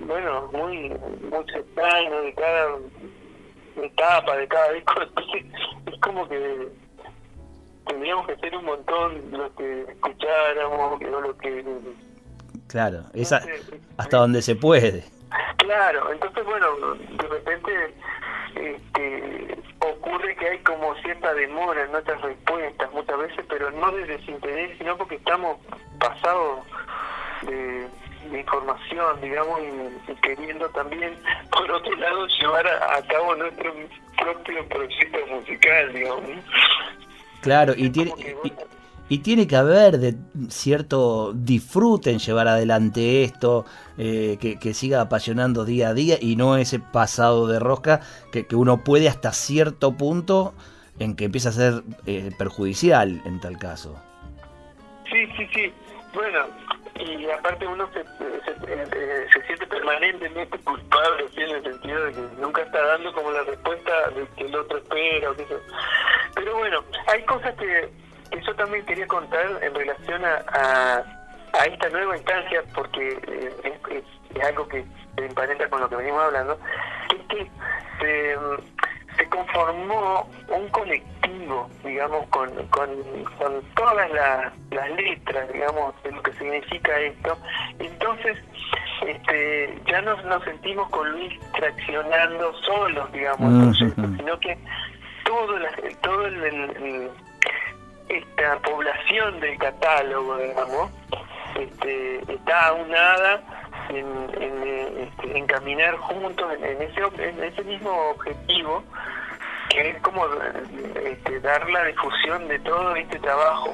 bueno, 0.05 0.51
muy, 0.53 0.89
muy 0.89 1.45
cercano 1.51 2.21
de 2.21 2.33
cada 2.35 2.77
etapa, 3.83 4.37
de 4.37 4.47
cada 4.47 4.71
disco. 4.73 4.93
es 5.91 5.99
como 5.99 6.29
que 6.29 6.69
tendríamos 7.87 8.27
que 8.27 8.35
ser 8.37 8.55
un 8.55 8.65
montón 8.65 9.31
lo 9.31 9.53
que 9.55 9.81
escucháramos, 9.81 11.01
lo 11.01 11.37
que... 11.37 11.65
Claro, 12.67 13.03
esa, 13.13 13.41
hasta 13.97 14.17
donde 14.17 14.41
se 14.41 14.55
puede. 14.55 15.03
Claro, 15.57 16.11
entonces 16.11 16.45
bueno, 16.45 16.95
de 16.95 17.27
repente 17.27 17.93
este, 18.55 19.57
ocurre 19.79 20.35
que 20.35 20.49
hay 20.49 20.59
como 20.59 20.95
cierta 20.95 21.33
demora 21.33 21.83
en 21.83 21.91
nuestras 21.91 22.21
respuestas 22.21 22.91
muchas 22.91 23.17
veces, 23.17 23.45
pero 23.49 23.71
no 23.71 23.91
de 23.91 24.05
desinterés, 24.05 24.77
sino 24.77 24.97
porque 24.97 25.15
estamos 25.15 25.57
pasados 25.99 26.65
de, 27.43 27.87
información, 28.37 29.19
digamos, 29.19 29.59
y, 30.07 30.13
queriendo 30.21 30.69
también, 30.69 31.17
por 31.51 31.69
otro 31.69 31.93
lado, 31.95 32.27
llevar 32.27 32.65
a, 32.65 32.97
a 32.97 33.01
cabo 33.07 33.35
nuestro 33.35 33.73
propio 34.17 34.69
proyecto 34.69 35.19
musical, 35.27 35.91
digamos. 35.91 36.29
Claro, 37.41 37.73
y 37.75 37.89
tiene, 37.89 38.13
y, 39.09 39.17
tiene 39.19 39.47
que 39.47 39.55
haber 39.55 39.97
de 39.97 40.15
cierto 40.49 41.33
disfrute 41.33 42.11
en 42.11 42.19
llevar 42.19 42.47
adelante 42.47 43.23
esto, 43.23 43.65
eh, 43.97 44.37
que, 44.39 44.73
siga 44.73 45.01
apasionando 45.01 45.65
día 45.65 45.89
a 45.89 45.93
día 45.93 46.17
y 46.21 46.35
no 46.35 46.55
ese 46.57 46.79
pasado 46.79 47.47
de 47.47 47.59
rosca 47.59 48.01
que, 48.31 48.45
uno 48.55 48.83
puede 48.83 49.09
hasta 49.09 49.33
cierto 49.33 49.97
punto 49.97 50.53
en 50.99 51.15
que 51.15 51.25
empieza 51.25 51.49
a 51.49 51.53
ser 51.53 51.83
eh, 52.05 52.31
perjudicial 52.37 53.21
en 53.25 53.39
tal 53.39 53.57
caso. 53.57 53.99
Sí, 55.09 55.25
sí, 55.35 55.47
sí. 55.53 55.73
Bueno, 56.13 56.39
y 57.01 57.29
aparte 57.31 57.65
uno 57.65 57.87
se, 57.93 58.03
se, 58.03 58.51
eh, 58.67 59.27
siente 59.47 59.65
permanentemente 59.67 60.57
culpable, 60.59 61.25
en 61.35 61.49
el 61.49 61.63
sentido 61.63 62.05
de 62.05 62.11
que 62.13 62.21
nunca 62.39 62.61
está 62.61 62.85
dando 62.85 63.13
como 63.13 63.31
la 63.31 63.43
respuesta 63.43 64.09
de 64.11 64.27
que 64.37 64.45
el 64.45 64.55
otro 64.55 64.77
espera. 64.77 65.31
O 65.31 65.35
que 65.35 65.45
Pero 66.35 66.57
bueno, 66.57 66.83
hay 67.07 67.23
cosas 67.25 67.55
que, 67.55 67.89
yo 68.45 68.55
también 68.55 68.85
quería 68.85 69.07
contar 69.07 69.45
en 69.61 69.73
relación 69.73 70.23
a, 70.25 71.03
a, 71.53 71.65
esta 71.65 71.89
nueva 71.89 72.15
instancia, 72.15 72.63
porque 72.75 73.19
eh, 73.27 73.79
es, 73.89 74.43
algo 74.43 74.67
que 74.67 74.85
se 75.15 75.25
emparenta 75.25 75.69
con 75.69 75.81
lo 75.81 75.89
que 75.89 75.95
venimos 75.95 76.23
hablando, 76.23 76.57
es 77.13 77.27
que 77.27 77.51
se, 77.99 78.37
se 79.17 79.27
conformó 79.29 80.29
un 80.49 80.67
colectivo, 80.69 81.69
digamos, 81.83 82.25
con, 82.27 82.49
con, 82.67 82.89
con 83.37 83.61
todas 83.75 84.09
las, 84.11 84.53
las 84.71 84.89
letras, 84.91 85.51
digamos, 85.51 85.93
de 86.03 86.11
lo 86.11 86.21
que 86.23 86.33
significa 86.33 86.99
esto. 86.99 87.37
Entonces, 87.79 88.37
este, 89.05 89.79
ya 89.87 90.01
no 90.01 90.21
nos 90.23 90.43
sentimos 90.43 90.89
con 90.89 91.11
Luis 91.11 91.39
traccionando 91.53 92.53
solos, 92.61 93.11
digamos, 93.11 93.77
sino 93.77 94.39
que 94.39 94.57
todo, 95.25 95.57
la, 95.59 95.71
todo 96.01 96.27
el, 96.27 97.09
esta 98.09 98.59
población 98.59 99.39
del 99.39 99.57
catálogo, 99.57 100.37
digamos, 100.37 100.91
este, 101.55 102.33
está 102.33 102.67
aunada 102.67 103.41
en, 103.89 104.05
en, 104.41 104.97
este, 104.99 105.37
en 105.37 105.47
caminar 105.47 105.95
juntos 105.97 106.53
en, 106.61 106.81
ese, 106.81 107.01
en 107.17 107.43
ese 107.43 107.63
mismo 107.63 107.91
objetivo 108.11 108.83
que 109.69 109.89
es 109.89 110.01
como 110.01 110.25
este, 111.05 111.39
dar 111.39 111.69
la 111.69 111.85
difusión 111.85 112.47
de 112.47 112.59
todo 112.59 112.95
este 112.95 113.19
trabajo. 113.19 113.73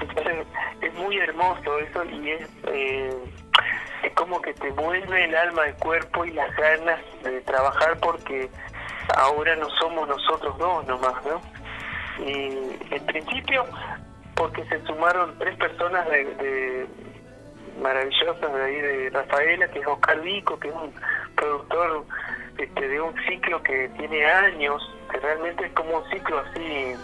Entonces, 0.00 0.46
es 0.80 0.94
muy 0.94 1.18
hermoso 1.18 1.78
eso 1.78 2.04
y 2.04 2.30
es, 2.30 2.48
eh, 2.68 3.14
es 4.04 4.12
como 4.14 4.40
que 4.40 4.54
te 4.54 4.70
vuelve 4.70 5.24
el 5.24 5.34
alma, 5.34 5.66
el 5.66 5.74
cuerpo 5.74 6.24
y 6.24 6.30
las 6.32 6.54
ganas 6.56 7.00
de 7.24 7.40
trabajar 7.42 7.98
porque 8.00 8.48
ahora 9.16 9.56
no 9.56 9.68
somos 9.80 10.08
nosotros 10.08 10.56
dos 10.58 10.86
nomás, 10.86 11.14
¿no? 11.24 11.40
Y 12.24 12.76
en 12.90 13.06
principio, 13.06 13.66
porque 14.42 14.64
se 14.64 14.84
sumaron 14.86 15.38
tres 15.38 15.56
personas 15.56 16.04
de, 16.08 16.84
maravillosas 17.80 18.52
de 18.52 18.64
ahí 18.64 18.80
de 18.80 19.10
Rafaela, 19.10 19.68
que 19.68 19.78
es 19.78 19.86
Oscar 19.86 20.20
Vico, 20.20 20.58
que 20.58 20.66
es 20.66 20.74
un 20.74 20.92
productor 21.36 22.04
este, 22.58 22.88
de 22.88 23.00
un 23.00 23.14
ciclo 23.24 23.62
que 23.62 23.88
tiene 23.96 24.26
años, 24.26 24.82
que 25.12 25.20
realmente 25.20 25.66
es 25.66 25.72
como 25.74 25.98
un 25.98 26.10
ciclo 26.10 26.40
así, 26.40 26.96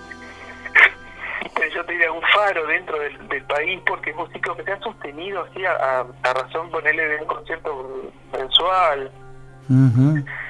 yo 1.72 1.84
te 1.84 1.92
diría 1.92 2.10
un 2.10 2.22
faro 2.22 2.66
dentro 2.66 2.98
del, 2.98 3.44
país, 3.44 3.80
porque 3.86 4.10
es 4.10 4.16
un 4.16 4.32
ciclo 4.32 4.56
que 4.56 4.64
se 4.64 4.72
ha 4.72 4.80
sostenido 4.80 5.44
así 5.44 5.64
a, 5.64 6.04
razón 6.24 6.72
ponerle 6.72 7.06
de 7.06 7.16
un 7.18 7.26
concierto 7.26 8.12
mensual. 8.32 9.12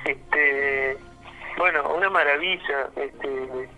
este 0.07 0.97
Bueno, 1.59 1.91
una 1.91 2.09
maravilla. 2.09 2.89
este 2.97 3.69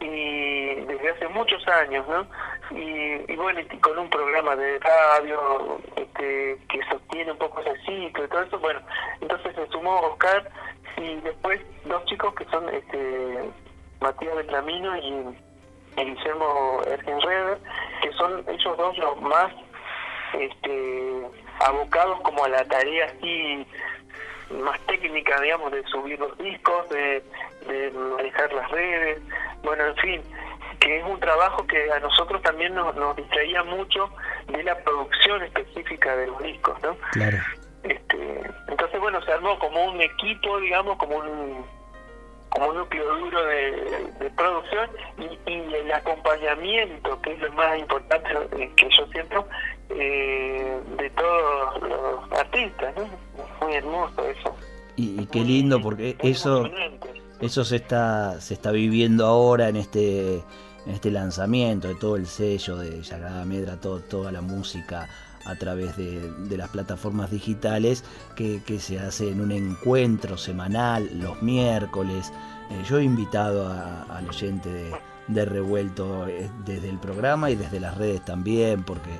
y 0.00 0.74
desde 0.86 1.10
hace 1.10 1.28
muchos 1.28 1.66
años, 1.68 2.06
¿no? 2.08 2.26
Y, 2.70 3.34
bueno, 3.36 3.60
y 3.60 3.78
con 3.78 3.98
un 3.98 4.10
programa 4.10 4.54
de 4.56 4.78
radio 4.78 5.80
este, 5.96 6.58
que 6.68 6.80
sostiene 6.90 7.32
un 7.32 7.38
poco 7.38 7.60
ese 7.60 7.76
ciclo 7.84 8.24
y 8.24 8.28
todo 8.28 8.42
eso, 8.42 8.58
bueno, 8.58 8.80
entonces 9.20 9.54
se 9.54 9.66
sumó 9.68 10.00
Oscar 10.00 10.48
y 10.96 11.16
después 11.20 11.60
dos 11.84 12.04
chicos 12.04 12.34
que 12.34 12.44
son 12.46 12.68
este, 12.68 13.50
Matías 14.00 14.46
Camino 14.50 14.96
y, 14.96 15.36
Guillermo 15.96 16.80
Ergenreder, 16.86 17.58
que 18.02 18.12
son 18.12 18.44
ellos 18.48 18.76
dos 18.76 18.96
los 18.98 19.20
más 19.20 19.52
este, 20.34 21.26
abocados 21.66 22.20
como 22.20 22.44
a 22.44 22.48
la 22.48 22.64
tarea 22.66 23.06
así 23.06 23.66
más 24.50 24.80
técnica, 24.86 25.40
digamos, 25.40 25.72
de 25.72 25.82
subir 25.84 26.18
los 26.18 26.36
discos, 26.38 26.88
de, 26.90 27.22
de 27.66 27.90
manejar 27.90 28.52
las 28.52 28.70
redes, 28.70 29.20
bueno, 29.62 29.86
en 29.86 29.96
fin, 29.96 30.22
que 30.80 30.98
es 30.98 31.04
un 31.04 31.18
trabajo 31.20 31.66
que 31.66 31.90
a 31.92 32.00
nosotros 32.00 32.40
también 32.42 32.74
nos, 32.74 32.94
nos 32.96 33.16
distraía 33.16 33.62
mucho 33.64 34.10
de 34.46 34.62
la 34.62 34.76
producción 34.78 35.42
específica 35.42 36.16
de 36.16 36.26
los 36.28 36.42
discos, 36.42 36.80
¿no? 36.82 36.96
Claro. 37.12 37.38
Este, 37.82 38.42
entonces, 38.68 39.00
bueno, 39.00 39.22
se 39.22 39.32
armó 39.32 39.58
como 39.58 39.84
un 39.84 40.00
equipo, 40.00 40.58
digamos, 40.60 40.96
como 40.98 41.16
un 41.16 41.66
como 42.50 42.72
núcleo 42.72 43.18
duro 43.18 43.44
de, 43.44 44.30
producción 44.36 44.88
y, 45.18 45.74
el 45.74 45.92
acompañamiento, 45.92 47.20
que 47.22 47.32
es 47.32 47.40
lo 47.40 47.52
más 47.52 47.78
importante 47.78 48.28
que 48.76 48.88
yo 48.96 49.06
siento 49.12 49.46
eh, 49.90 50.80
de 50.96 51.10
todos 51.10 51.82
los 51.82 52.32
artistas, 52.38 52.94
¿no? 52.96 53.66
Muy 53.66 53.76
hermoso 53.76 54.28
eso. 54.28 54.54
Y, 54.96 55.26
qué 55.26 55.40
lindo, 55.40 55.80
porque 55.80 56.16
eso 56.20 56.68
eso 57.40 57.64
se 57.64 57.76
está 57.76 58.40
se 58.40 58.54
está 58.54 58.72
viviendo 58.72 59.26
ahora 59.26 59.68
en 59.68 59.76
este 59.76 60.42
en 60.86 60.94
este 60.94 61.10
lanzamiento 61.10 61.88
de 61.88 61.94
todo 61.94 62.16
el 62.16 62.26
sello 62.26 62.76
de 62.76 63.04
Sagrada 63.04 63.44
Medra, 63.44 63.80
todo, 63.80 64.00
toda 64.00 64.32
la 64.32 64.40
música 64.40 65.08
a 65.48 65.56
través 65.56 65.96
de, 65.96 66.56
las 66.56 66.68
plataformas 66.68 67.30
digitales 67.30 68.04
que, 68.36 68.60
se 68.78 68.98
hace 69.00 69.30
en 69.30 69.40
un 69.40 69.50
encuentro 69.50 70.36
semanal 70.36 71.08
los 71.18 71.42
miércoles. 71.42 72.32
Eh, 72.70 72.84
yo 72.88 72.98
he 72.98 73.04
invitado 73.04 73.68
al 73.68 74.28
oyente 74.28 74.68
de, 74.68 75.44
Revuelto 75.44 76.26
eh, 76.26 76.50
desde 76.64 76.88
el 76.88 76.98
programa 76.98 77.50
y 77.50 77.54
desde 77.54 77.80
las 77.80 77.98
redes 77.98 78.24
también, 78.24 78.82
porque 78.82 79.10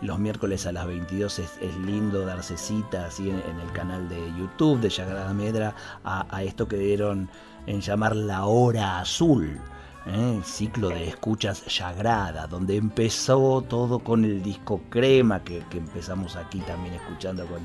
los 0.00 0.18
miércoles 0.18 0.66
a 0.66 0.72
las 0.72 0.86
22 0.86 1.38
es, 1.40 1.76
lindo 1.84 2.24
darse 2.24 2.56
cita 2.56 3.06
así 3.06 3.28
en, 3.28 3.36
el 3.36 3.72
canal 3.72 4.08
de 4.08 4.18
YouTube 4.38 4.80
de 4.80 4.90
Sagrada 4.90 5.32
Medra 5.34 5.74
a, 6.04 6.42
esto 6.42 6.68
que 6.68 6.76
dieron 6.76 7.28
en 7.66 7.80
llamar 7.80 8.16
la 8.16 8.46
hora 8.46 9.00
azul. 9.00 9.60
¿Eh? 10.08 10.40
ciclo 10.44 10.88
de 10.88 11.08
escuchas 11.08 11.62
Sagrada, 11.66 12.46
donde 12.46 12.76
empezó 12.76 13.62
todo 13.62 13.98
con 14.00 14.24
el 14.24 14.42
disco 14.42 14.80
Crema, 14.90 15.42
que, 15.44 15.62
empezamos 15.72 16.36
aquí 16.36 16.60
también 16.60 16.94
escuchando 16.94 17.46
con, 17.46 17.60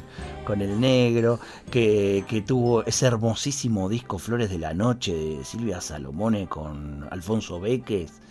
con 0.45 0.61
el 0.61 0.79
negro, 0.79 1.39
que, 1.71 2.25
que, 2.27 2.41
tuvo 2.41 2.83
ese 2.85 3.07
hermosísimo 3.07 3.89
disco 3.89 4.17
Flores 4.17 4.49
de 4.49 4.59
la 4.59 4.73
Noche 4.73 5.13
de 5.13 5.43
Silvia 5.43 5.81
Salomone 5.81 6.47
con 6.47 7.07
Alfonso 7.11 7.59
Beques, 7.59 8.21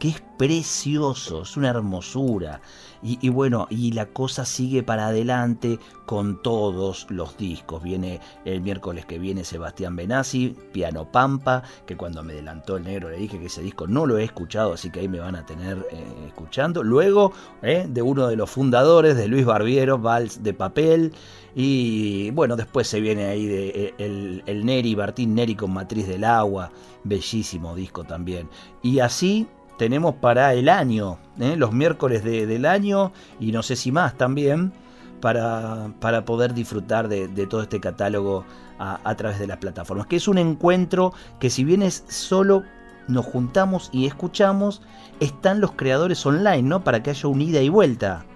que 0.00 0.08
es 0.08 0.22
precioso, 0.38 1.42
es 1.42 1.56
una 1.58 1.68
hermosura. 1.68 2.62
Y, 3.02 3.30
bueno, 3.30 3.66
y 3.70 3.92
la 3.92 4.06
cosa 4.06 4.44
sigue 4.44 4.82
para 4.82 5.06
adelante 5.06 5.78
con 6.04 6.42
todos 6.42 7.06
los 7.08 7.36
discos. 7.38 7.82
Viene 7.82 8.20
el 8.44 8.60
miércoles 8.60 9.06
que 9.06 9.18
viene 9.18 9.44
Sebastián 9.44 9.96
Benassi, 9.96 10.54
Piano 10.72 11.10
Pampa, 11.10 11.62
que 11.86 11.96
cuando 11.96 12.22
me 12.22 12.34
adelantó 12.34 12.76
el 12.76 12.84
negro 12.84 13.08
le 13.08 13.16
dije 13.16 13.38
que 13.38 13.46
ese 13.46 13.62
disco 13.62 13.86
no 13.86 14.04
lo 14.04 14.18
he 14.18 14.24
escuchado, 14.24 14.74
así 14.74 14.90
que 14.90 15.00
ahí 15.00 15.08
me 15.08 15.18
van 15.18 15.34
a 15.34 15.46
tener 15.46 15.86
eh, 15.90 16.04
escuchando. 16.26 16.82
Luego, 16.82 17.32
eh, 17.62 17.86
de 17.88 18.02
uno 18.02 18.26
de 18.26 18.36
los 18.36 18.50
fundadores, 18.50 19.16
de 19.16 19.28
Luis 19.28 19.46
Barbiero, 19.46 19.98
Vals 19.98 20.42
de 20.42 20.52
Papel. 20.52 21.14
Y 21.54 22.30
bueno, 22.32 22.54
después 22.56 22.86
se 22.86 23.00
viene 23.00 23.24
ahí 23.26 23.46
de, 23.46 23.68
eh, 23.68 23.94
el, 23.98 24.42
el 24.46 24.64
Neri, 24.64 24.94
Martín 24.94 25.34
Neri 25.34 25.54
con 25.54 25.72
Matriz 25.72 26.06
del 26.06 26.24
Agua, 26.24 26.70
bellísimo 27.04 27.74
disco 27.74 28.04
también. 28.04 28.48
Y 28.82 29.00
así 29.00 29.46
tenemos 29.80 30.14
para 30.16 30.52
el 30.52 30.68
año, 30.68 31.16
¿eh? 31.40 31.56
los 31.56 31.72
miércoles 31.72 32.22
del 32.22 32.66
año 32.66 33.12
y 33.40 33.50
no 33.50 33.62
sé 33.62 33.76
si 33.76 33.90
más 33.90 34.14
también, 34.14 34.74
para, 35.22 35.88
para 36.00 36.26
poder 36.26 36.52
disfrutar 36.52 37.08
de, 37.08 37.46
todo 37.46 37.62
este 37.62 37.80
catálogo 37.80 38.44
a, 38.78 39.14
través 39.14 39.38
de 39.38 39.46
las 39.46 39.56
plataformas. 39.56 40.06
Que 40.06 40.16
es 40.16 40.28
un 40.28 40.36
encuentro 40.36 41.14
que 41.38 41.48
si 41.48 41.64
bien 41.64 41.80
es 41.80 42.04
solo 42.08 42.62
nos 43.08 43.24
juntamos 43.24 43.88
y 43.90 44.06
escuchamos, 44.06 44.82
están 45.18 45.62
los 45.62 45.72
creadores 45.72 46.26
online, 46.26 46.62
¿no? 46.62 46.84
Para 46.84 47.02
que 47.02 47.08
haya 47.08 47.26
un 47.30 47.40
ida 47.40 47.62
y 47.62 47.70
vuelta. 47.70 48.26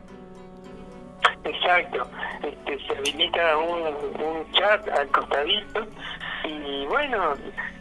Exacto. 1.45 2.09
Este, 2.43 2.79
se 2.87 2.97
habilita 2.97 3.59
un, 3.59 4.51
chat 4.53 4.89
al 4.89 5.09
costadito 5.09 5.87
y 6.45 6.87
bueno, 6.87 7.35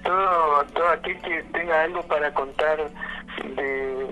todo, 0.03 0.65
todo 0.73 0.89
aquel 0.89 1.17
que 1.21 1.43
tenga 1.53 1.83
algo 1.83 2.01
para 2.03 2.33
contar 2.33 2.77
de, 3.55 4.05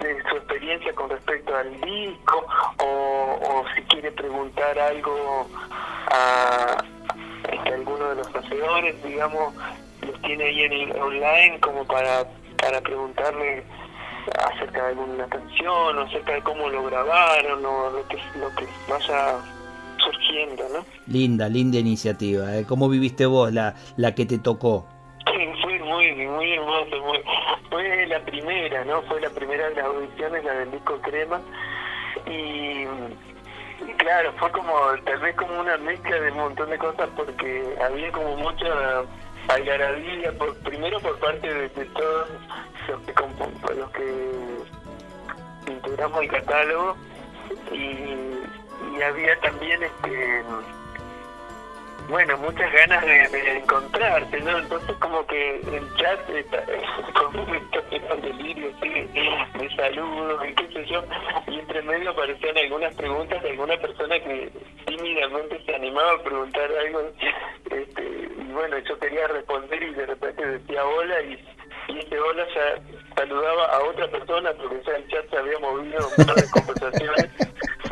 de, 0.00 0.22
su 0.28 0.36
experiencia 0.36 0.94
con 0.94 1.10
respecto 1.10 1.54
al 1.56 1.72
disco 1.80 2.46
o, 2.78 3.64
si 3.74 3.82
quiere 3.82 4.12
preguntar 4.12 4.78
algo 4.78 5.48
a, 6.10 6.84
alguno 7.72 8.10
de 8.10 8.16
los 8.16 8.34
hacedores, 8.34 9.02
digamos, 9.02 9.54
los 10.02 10.20
tiene 10.22 10.44
ahí 10.44 10.62
en 10.62 10.72
el 10.72 10.96
online 10.96 11.60
como 11.60 11.84
para, 11.86 12.26
para 12.58 12.80
preguntarle 12.80 13.64
acerca 14.34 14.82
de 14.82 14.88
alguna 14.88 15.26
canción 15.26 15.98
o 15.98 16.00
acerca 16.02 16.34
de 16.34 16.42
cómo 16.42 16.68
lo 16.68 16.84
grabaron 16.84 17.64
o 17.64 17.90
lo 17.90 18.08
que, 18.08 18.18
lo 18.38 18.54
que 18.56 18.66
vaya 18.88 19.38
surgiendo, 20.04 20.64
¿no? 20.72 20.84
Linda, 21.06 21.48
linda 21.48 21.78
iniciativa. 21.78 22.56
¿eh? 22.56 22.64
¿Cómo 22.66 22.88
viviste 22.88 23.26
vos 23.26 23.52
la, 23.52 23.74
la 23.96 24.14
que 24.14 24.26
te 24.26 24.38
tocó? 24.38 24.86
Muy, 26.14 26.26
muy 26.26 26.52
hermoso. 26.52 26.96
fue 27.70 28.06
la 28.06 28.20
primera, 28.20 28.84
¿no? 28.84 29.02
Fue 29.02 29.20
la 29.20 29.30
primera 29.30 29.68
de 29.68 29.74
las 29.76 29.86
audiciones, 29.86 30.44
la 30.44 30.54
del 30.54 30.70
disco 30.70 31.00
Crema. 31.02 31.40
Y, 32.26 32.84
claro, 33.98 34.32
fue 34.38 34.50
como, 34.52 34.72
tal 35.04 35.20
vez 35.20 35.36
como 35.36 35.60
una 35.60 35.76
mezcla 35.78 36.20
de 36.20 36.32
un 36.32 36.38
montón 36.38 36.70
de 36.70 36.78
cosas 36.78 37.08
porque 37.16 37.76
había 37.82 38.10
como 38.12 38.36
mucha 38.36 39.04
algarabía, 39.48 40.32
por, 40.38 40.56
primero 40.58 40.98
por 41.00 41.18
parte 41.18 41.52
de, 41.52 41.68
todos 41.68 42.28
los 42.88 43.00
que, 43.02 43.74
los 43.74 43.90
que 43.90 45.72
integramos 45.72 46.22
el 46.22 46.28
catálogo 46.28 46.96
y, 47.72 47.76
y 47.76 49.02
había 49.02 49.38
también 49.40 49.82
este 49.82 50.42
bueno, 52.08 52.36
muchas 52.38 52.72
ganas 52.72 53.04
de, 53.04 53.58
encontrarte, 53.58 54.40
¿no? 54.40 54.58
Entonces 54.58 54.96
como 54.96 55.26
que 55.26 55.56
el 55.56 55.96
chat 55.96 56.30
está 56.30 56.64
con 57.14 57.38
un 57.38 58.22
delirio, 58.22 58.70
¿sí? 58.82 58.88
de 58.88 59.70
saludos 59.76 60.42
y 60.48 60.54
qué 60.54 60.68
sé 60.72 60.86
yo, 60.86 61.04
y 61.48 61.58
entre 61.58 61.82
medio 61.82 62.10
aparecían 62.10 62.56
algunas 62.56 62.94
preguntas 62.94 63.42
de 63.42 63.50
alguna 63.50 63.76
persona 63.76 64.18
que 64.20 64.50
tímidamente 64.86 65.60
se 65.64 65.74
animaba 65.74 66.12
a 66.12 66.22
preguntar 66.22 66.70
algo, 66.86 67.00
este, 67.70 68.02
y 68.02 68.52
bueno, 68.52 68.78
yo 68.78 68.98
quería 68.98 69.26
responder 69.28 69.82
y 69.82 69.94
de 69.94 70.06
repente 70.06 70.46
decía 70.46 70.84
hola 70.84 71.20
y, 71.22 71.44
y 71.88 71.98
ese 71.98 72.18
hola 72.18 72.46
ya 72.54 72.82
saludaba 73.16 73.64
a 73.64 73.82
otra 73.84 74.08
persona 74.08 74.52
porque 74.52 74.82
ya 74.86 74.96
el 74.96 75.08
chat 75.08 75.30
se 75.30 75.36
había 75.36 75.58
movido 75.58 76.08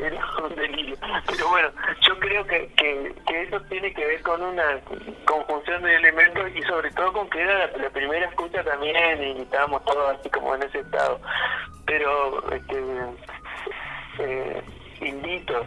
era 0.05 0.21
un 0.43 0.55
delirio. 0.55 0.97
Pero 1.27 1.49
bueno, 1.49 1.71
yo 2.07 2.19
creo 2.19 2.47
que, 2.47 2.69
que, 2.77 3.43
eso 3.43 3.61
tiene 3.69 3.93
que 3.93 4.05
ver 4.05 4.23
con 4.23 4.43
una 4.43 4.81
conjunción 5.25 5.83
de 5.83 5.97
elementos 5.97 6.51
y 6.55 6.63
sobre 6.63 6.91
todo 6.93 7.13
con 7.13 7.29
que 7.31 7.41
era 7.41 7.67
la, 7.77 7.91
primera 7.91 8.27
escucha 8.27 8.63
también 8.63 9.23
y 9.23 9.45
estábamos 9.65 9.85
todos 9.85 10.19
así 10.19 10.31
como 10.31 10.55
en 10.55 10.63
ese 10.63 10.81
estado. 10.81 11.21
Pero 11.87 12.53
este, 12.53 12.83
eh, 14.19 14.63
invito 15.01 15.57
a 15.57 15.65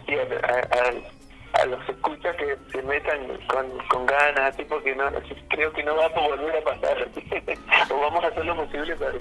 a 1.53 1.65
los 1.65 1.89
escuchas 1.89 2.35
que 2.35 2.55
se 2.71 2.83
metan 2.83 3.19
con, 3.47 3.65
con 3.89 4.05
ganas, 4.05 4.53
así 4.53 4.63
porque 4.65 4.95
no, 4.95 5.05
creo 5.49 5.71
que 5.73 5.83
no 5.83 5.95
va 5.95 6.05
a 6.05 6.27
volver 6.27 6.55
a 6.57 6.63
pasar. 6.63 7.07
o 7.89 7.99
vamos 7.99 8.23
a 8.23 8.27
hacer 8.27 8.45
lo 8.45 8.55
posible 8.55 8.95
para 8.95 9.13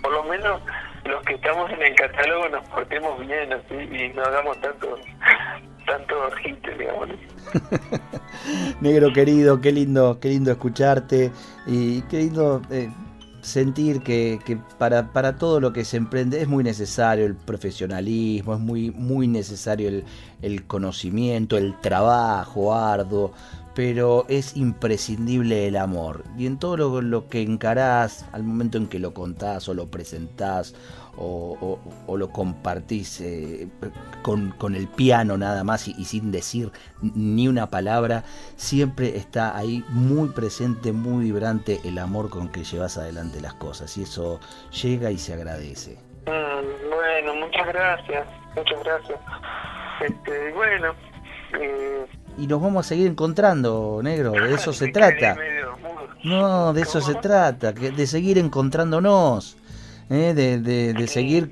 por 0.00 0.12
lo 0.12 0.22
menos 0.24 0.60
los 1.04 1.22
que 1.24 1.34
estamos 1.34 1.70
en 1.72 1.82
el 1.82 1.94
catálogo 1.96 2.48
nos 2.50 2.68
portemos 2.68 3.26
bien 3.26 3.52
así 3.52 3.74
y 3.74 4.08
no 4.10 4.22
hagamos 4.22 4.60
tanto 4.60 4.96
tanto 5.86 6.30
hit, 6.42 6.64
digamos. 6.78 7.08
Negro 8.80 9.12
querido, 9.12 9.60
qué 9.60 9.72
lindo, 9.72 10.18
qué 10.20 10.28
lindo 10.28 10.52
escucharte 10.52 11.32
y 11.66 12.02
qué 12.02 12.18
lindo 12.18 12.62
eh, 12.70 12.88
sentir 13.50 14.02
que, 14.02 14.38
para, 14.78 15.12
para, 15.12 15.36
todo 15.36 15.60
lo 15.60 15.72
que 15.72 15.84
se 15.84 15.96
emprende 15.96 16.40
es 16.40 16.48
muy 16.48 16.64
necesario 16.64 17.26
el 17.26 17.34
profesionalismo, 17.34 18.54
es 18.54 18.60
muy, 18.60 18.90
muy 18.90 19.28
necesario 19.28 19.88
el, 19.88 20.04
el 20.42 20.66
conocimiento, 20.66 21.58
el 21.58 21.78
trabajo 21.80 22.74
arduo, 22.74 23.32
pero 23.74 24.26
es 24.28 24.56
imprescindible 24.56 25.66
el 25.66 25.76
amor. 25.76 26.24
Y 26.36 26.46
en 26.46 26.58
todo 26.58 26.76
lo, 26.76 27.02
lo, 27.02 27.28
que 27.28 27.42
encarás, 27.42 28.24
al 28.32 28.42
momento 28.42 28.78
en 28.78 28.88
que 28.88 28.98
lo 28.98 29.14
contás 29.14 29.68
o 29.68 29.74
lo 29.74 29.90
presentás 29.90 30.74
o, 31.20 32.16
lo 32.16 32.30
compartís 32.30 33.20
eh, 33.20 33.68
con, 34.22 34.74
el 34.74 34.88
piano 34.88 35.36
nada 35.36 35.64
más 35.64 35.88
y, 35.88 36.04
sin 36.04 36.32
decir 36.32 36.70
ni 37.02 37.48
una 37.48 37.68
palabra, 37.68 38.24
siempre 38.56 39.16
está 39.16 39.56
ahí 39.56 39.84
muy 39.88 40.30
presente, 40.30 40.92
muy 40.92 41.24
vibrante 41.24 41.80
el 41.84 41.98
amor 41.98 42.30
con 42.30 42.48
que 42.48 42.64
llevas 42.64 42.96
adelante 42.98 43.40
las 43.40 43.54
cosas 43.54 43.96
y 43.96 44.02
eso 44.02 44.40
llega 44.82 45.10
y 45.10 45.18
se 45.18 45.34
agradece. 45.34 45.98
Mm, 46.26 46.90
bueno, 46.90 47.34
muchas 47.46 47.66
gracias, 47.68 48.26
muchas 48.56 48.84
gracias. 48.84 49.18
Este, 50.00 50.52
bueno, 50.52 50.94
eh, 51.60 52.06
y 52.38 52.46
nos 52.46 52.62
vamos 52.62 52.86
a 52.86 52.88
seguir 52.88 53.06
encontrando, 53.06 54.00
negro, 54.02 54.32
de 54.32 54.54
eso 54.54 54.72
se 54.72 54.88
trata. 54.88 55.36
No, 56.22 56.72
de 56.72 56.82
eso 56.82 57.00
se 57.00 57.14
trata, 57.14 57.72
de 57.72 58.06
seguir 58.06 58.38
encontrándonos. 58.38 59.56
¿Eh? 60.10 60.34
de, 60.34 61.08
seguir 61.08 61.50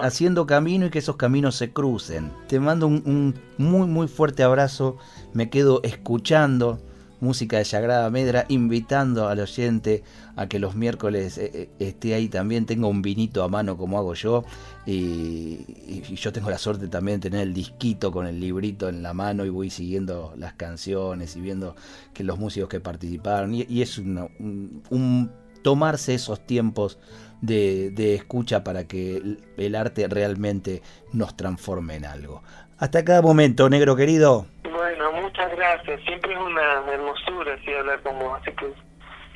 haciendo 0.00 0.46
camino 0.46 0.86
y 0.86 0.90
que 0.90 0.98
esos 0.98 1.16
caminos 1.16 1.56
se 1.56 1.72
crucen. 1.72 2.32
Te 2.48 2.58
mando 2.58 2.86
un, 2.86 3.34
muy 3.58 3.86
muy 3.86 4.08
fuerte 4.08 4.42
abrazo, 4.42 4.96
me 5.32 5.50
quedo 5.50 5.80
escuchando 5.84 6.80
música 7.20 7.58
de 7.58 7.66
Sagrada 7.66 8.08
Medra, 8.08 8.46
invitando 8.48 9.28
al 9.28 9.40
oyente 9.40 10.02
a 10.36 10.46
que 10.46 10.58
los 10.58 10.74
miércoles 10.74 11.36
eh, 11.36 11.50
eh, 11.52 11.70
esté 11.78 12.14
ahí 12.14 12.30
también, 12.30 12.64
tenga 12.64 12.86
un 12.86 13.02
vinito 13.02 13.44
a 13.44 13.48
mano 13.48 13.76
como 13.76 13.98
hago 13.98 14.14
yo, 14.14 14.42
y, 14.86 16.02
yo 16.14 16.32
tengo 16.32 16.48
la 16.48 16.56
suerte 16.56 16.88
también 16.88 17.20
de 17.20 17.28
tener 17.28 17.46
el 17.46 17.52
disquito 17.52 18.10
con 18.10 18.26
el 18.26 18.40
librito 18.40 18.88
en 18.88 19.02
la 19.02 19.12
mano 19.12 19.44
y 19.44 19.50
voy 19.50 19.68
siguiendo 19.68 20.32
las 20.38 20.54
canciones 20.54 21.36
y 21.36 21.42
viendo 21.42 21.76
que 22.14 22.24
los 22.24 22.38
músicos 22.38 22.70
que 22.70 22.80
participaron, 22.80 23.54
y, 23.54 23.82
es 23.82 23.98
un 23.98 25.30
tomarse 25.62 26.14
esos 26.14 26.40
tiempos 26.46 26.98
de, 27.40 28.14
escucha 28.14 28.64
para 28.64 28.86
que 28.86 29.22
el, 29.56 29.74
arte 29.74 30.06
realmente 30.08 30.82
nos 31.12 31.36
transforme 31.36 31.96
en 31.96 32.04
algo. 32.04 32.42
Hasta 32.78 33.04
cada 33.04 33.22
momento, 33.22 33.68
negro 33.68 33.96
querido. 33.96 34.46
Bueno, 34.62 35.12
muchas 35.12 35.50
gracias. 35.56 36.00
Siempre 36.02 36.32
es 36.32 36.38
una 36.38 36.92
hermosura 36.92 37.54
así 37.54 37.72
hablar 37.72 38.00
con 38.02 38.18
vos, 38.18 38.40
así 38.40 38.52
que 38.52 38.72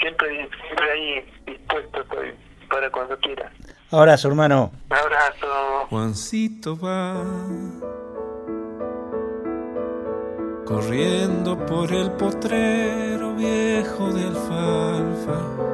siempre, 0.00 0.48
siempre 0.66 0.90
ahí 0.90 1.32
dispuesto 1.46 2.00
estoy 2.00 2.34
para 2.70 2.90
cuando 2.90 3.18
quieras. 3.18 3.52
Abrazo, 3.90 4.28
hermano. 4.28 4.72
Abrazo. 4.90 5.86
Juancito 5.90 6.76
va 6.76 7.22
corriendo 10.64 11.58
por 11.66 11.92
el 11.92 12.10
potrero 12.12 13.34
viejo 13.34 14.10
de 14.12 14.24
alfalfa 14.24 15.64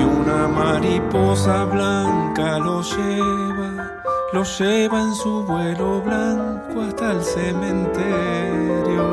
y 0.00 0.02
una 0.02 0.48
mariposa 0.48 1.64
blanca 1.64 2.58
lo 2.58 2.82
lleva, 2.82 4.00
lo 4.32 4.42
lleva 4.44 5.00
en 5.02 5.14
su 5.14 5.44
vuelo 5.44 6.00
blanco 6.00 6.82
hasta 6.82 7.12
el 7.12 7.22
cementerio, 7.22 9.04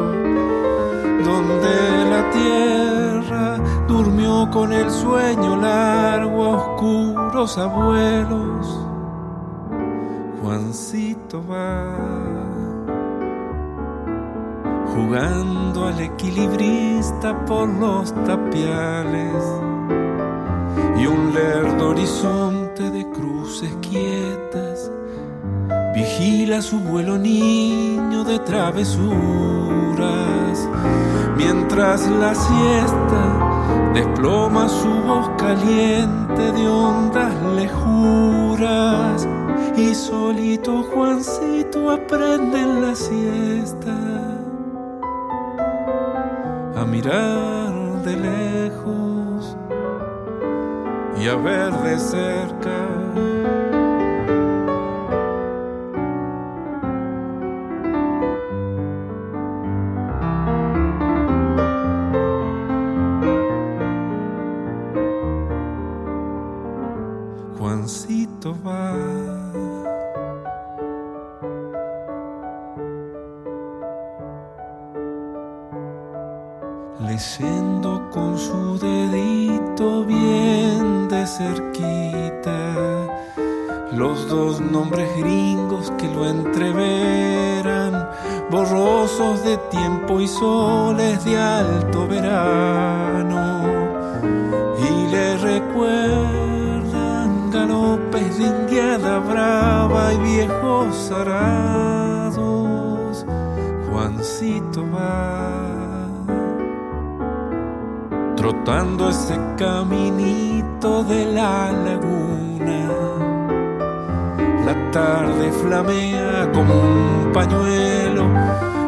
donde 1.25 2.05
la 2.13 2.29
tierra 2.31 3.57
durmió 3.87 4.49
con 4.51 4.71
el 4.71 4.89
sueño 4.89 5.57
largo 5.57 6.49
oscuros 6.57 7.57
abuelos. 7.57 8.79
Juancito 10.41 11.43
va 11.49 11.95
jugando 14.93 15.87
al 15.87 15.99
equilibrista 15.99 17.45
por 17.45 17.67
los 17.67 18.13
tapiales 18.23 19.43
y 20.99 21.05
un 21.07 21.33
lerdo 21.33 21.89
horizonte 21.89 22.89
de 22.89 23.09
cruces 23.11 23.73
quietas. 23.81 24.91
Vigila 25.93 26.61
su 26.61 26.79
vuelo 26.79 27.17
niño 27.17 28.23
de 28.23 28.39
travesuras. 28.39 29.07
Mientras 31.37 32.07
la 32.07 32.33
siesta 32.35 33.91
desploma 33.93 34.67
su 34.69 34.89
voz 35.03 35.29
caliente 35.37 36.51
de 36.51 36.67
ondas 36.67 37.33
lejuras. 37.55 39.27
Y 39.75 39.93
solito 39.93 40.83
Juancito 40.83 41.91
aprende 41.91 42.61
en 42.61 42.81
la 42.81 42.95
siesta 42.95 43.95
a 46.75 46.85
mirar 46.85 47.73
de 48.03 48.15
lejos 48.15 49.06
y 51.27 51.29
ver 51.29 51.73
de 51.83 51.99
cerca. 51.99 52.86
Flamea 115.61 116.49
como 116.53 116.73
un 116.73 117.31
pañuelo 117.33 118.25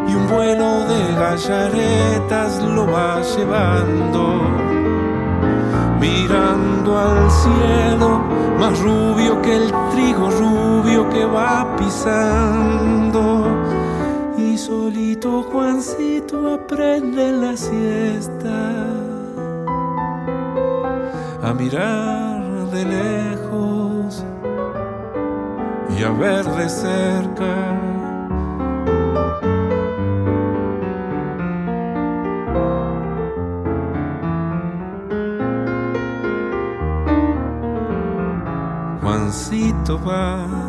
y 0.07 0.15
un 0.15 0.27
vuelo 0.27 0.85
de 0.85 1.15
gallaretas 1.15 2.61
lo 2.63 2.87
va 2.87 3.21
llevando. 3.21 4.41
Mirando 5.99 6.97
al 6.97 7.29
cielo, 7.29 8.21
más 8.59 8.79
rubio 8.79 9.41
que 9.41 9.55
el 9.55 9.71
trigo 9.91 10.29
rubio 10.29 11.09
que 11.09 11.25
va 11.25 11.75
pisando. 11.77 13.47
Y 14.37 14.57
solito 14.57 15.43
Juancito 15.43 16.53
aprende 16.53 17.31
la 17.33 17.57
siesta 17.57 18.85
a 21.41 21.53
mirar 21.53 22.69
de 22.71 22.85
lejos 22.85 23.68
y 25.99 26.03
a 26.03 26.11
ver 26.11 26.45
de 26.45 26.69
cerca. 26.69 27.75
Juancito 39.01 39.99
va. 40.05 40.68